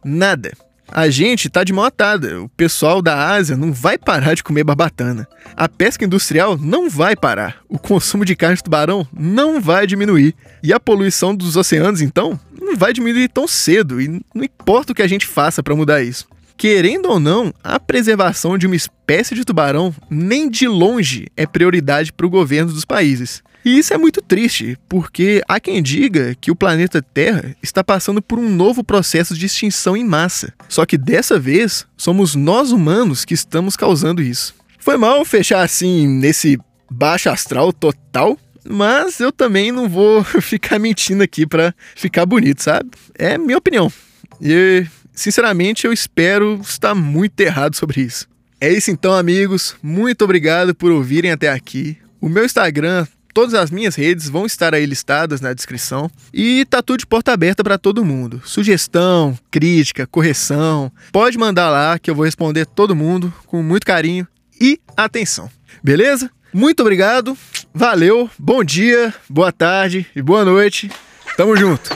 nada. 0.05 0.53
A 0.91 1.11
gente 1.11 1.51
tá 1.51 1.63
de 1.63 1.73
mão 1.73 1.85
atada. 1.85 2.41
O 2.43 2.49
pessoal 2.49 3.03
da 3.03 3.31
Ásia 3.31 3.57
não 3.57 3.73
vai 3.73 3.99
parar 3.99 4.35
de 4.35 4.43
comer 4.43 4.65
barbatana. 4.65 5.29
A 5.57 5.69
pesca 5.69 6.05
industrial 6.05 6.57
não 6.57 6.89
vai 6.89 7.15
parar. 7.15 7.59
O 7.69 7.79
consumo 7.79 8.25
de 8.25 8.35
carne 8.35 8.57
de 8.57 8.63
tubarão 8.63 9.07
não 9.13 9.61
vai 9.61 9.87
diminuir. 9.87 10.35
E 10.63 10.73
a 10.73 10.81
poluição 10.81 11.35
dos 11.35 11.57
oceanos, 11.57 12.01
então, 12.01 12.39
não 12.61 12.77
vai 12.77 12.93
diminuir 12.93 13.29
tão 13.29 13.47
cedo. 13.47 14.01
E 14.01 14.09
não 14.35 14.43
importa 14.43 14.93
o 14.93 14.95
que 14.95 15.03
a 15.03 15.09
gente 15.09 15.27
faça 15.27 15.63
para 15.63 15.77
mudar 15.77 16.03
isso. 16.03 16.27
Querendo 16.59 17.09
ou 17.09 17.21
não, 17.21 17.55
a 17.63 17.79
preservação 17.79 18.59
de 18.59 18.67
uma 18.67 18.75
espécie 18.75 19.33
de 19.33 19.45
tubarão 19.45 19.95
nem 20.11 20.51
de 20.51 20.67
longe 20.67 21.29
é 21.37 21.47
prioridade 21.47 22.13
para 22.13 22.27
o 22.27 22.31
governo 22.31 22.73
dos 22.73 22.85
países. 22.85 23.45
E 23.65 23.79
isso 23.79 23.95
é 23.95 23.97
muito 23.97 24.21
triste, 24.21 24.77
porque 24.89 25.41
há 25.47 25.61
quem 25.61 25.81
diga 25.81 26.35
que 26.41 26.51
o 26.51 26.57
planeta 26.57 27.01
Terra 27.01 27.55
está 27.63 27.85
passando 27.85 28.21
por 28.21 28.41
um 28.41 28.49
novo 28.49 28.83
processo 28.83 29.35
de 29.35 29.47
extinção 29.47 29.97
em 29.97 30.03
massa. 30.03 30.53
Só 30.69 30.85
que 30.85 30.99
dessa 30.99 31.39
vez, 31.39 31.87
somos 31.97 32.35
nós 32.35 32.73
humanos 32.73 33.25
que 33.25 33.35
estamos 33.35 33.77
causando 33.77 34.21
isso. 34.21 34.53
Foi 34.81 34.97
mal 34.97 35.25
fechar 35.25 35.63
assim 35.63 36.09
nesse 36.09 36.59
baixo 36.91 37.31
astral 37.31 37.73
total, 37.73 38.37
mas 38.69 39.21
eu 39.21 39.31
também 39.31 39.71
não 39.71 39.89
vou 39.89 40.25
ficar 40.43 40.81
mentindo 40.81 41.23
aqui 41.23 41.47
para 41.47 41.73
ficar 41.95 42.27
bonito, 42.27 42.65
sabe? 42.65 42.91
É 43.15 43.39
minha 43.39 43.59
opinião. 43.59 43.93
E, 44.41 44.87
sinceramente, 45.19 45.87
eu 45.87 45.93
espero 45.93 46.61
estar 46.63 46.95
muito 46.95 47.39
errado 47.41 47.75
sobre 47.75 48.01
isso. 48.01 48.27
É 48.61 48.73
isso 48.73 48.91
então, 48.91 49.15
amigos. 49.15 49.77
Muito 49.83 50.25
obrigado 50.25 50.75
por 50.75 50.91
ouvirem 50.91 51.31
até 51.31 51.49
aqui. 51.49 51.97
O 52.21 52.29
meu 52.29 52.45
Instagram 52.45 53.07
Todas 53.39 53.55
as 53.55 53.71
minhas 53.71 53.95
redes 53.95 54.29
vão 54.29 54.47
estar 54.47 54.75
aí 54.75 54.85
listadas 54.85 55.41
na 55.41 55.53
descrição 55.53 56.11
e 56.35 56.65
tá 56.65 56.83
tudo 56.83 56.99
de 56.99 57.07
porta 57.07 57.33
aberta 57.33 57.63
para 57.63 57.79
todo 57.79 58.05
mundo. 58.05 58.43
Sugestão, 58.45 59.39
crítica, 59.49 60.09
correção, 60.09 60.91
pode 61.13 61.39
mandar 61.39 61.71
lá 61.71 62.01
que 62.01 62.11
eu 62.11 62.17
vou 62.17 62.25
responder 62.25 62.67
todo 62.67 62.97
mundo 62.97 63.33
com 63.47 63.63
muito 63.63 63.87
carinho 63.87 64.27
e 64.61 64.81
atenção. 64.97 65.49
Beleza? 65.85 66.29
Muito 66.53 66.81
obrigado. 66.81 67.39
Valeu. 67.73 68.29
Bom 68.37 68.65
dia, 68.65 69.15
boa 69.29 69.53
tarde 69.53 70.05
e 70.17 70.21
boa 70.21 70.45
noite. 70.45 70.91
Tamo 71.37 71.57
junto. 71.57 71.91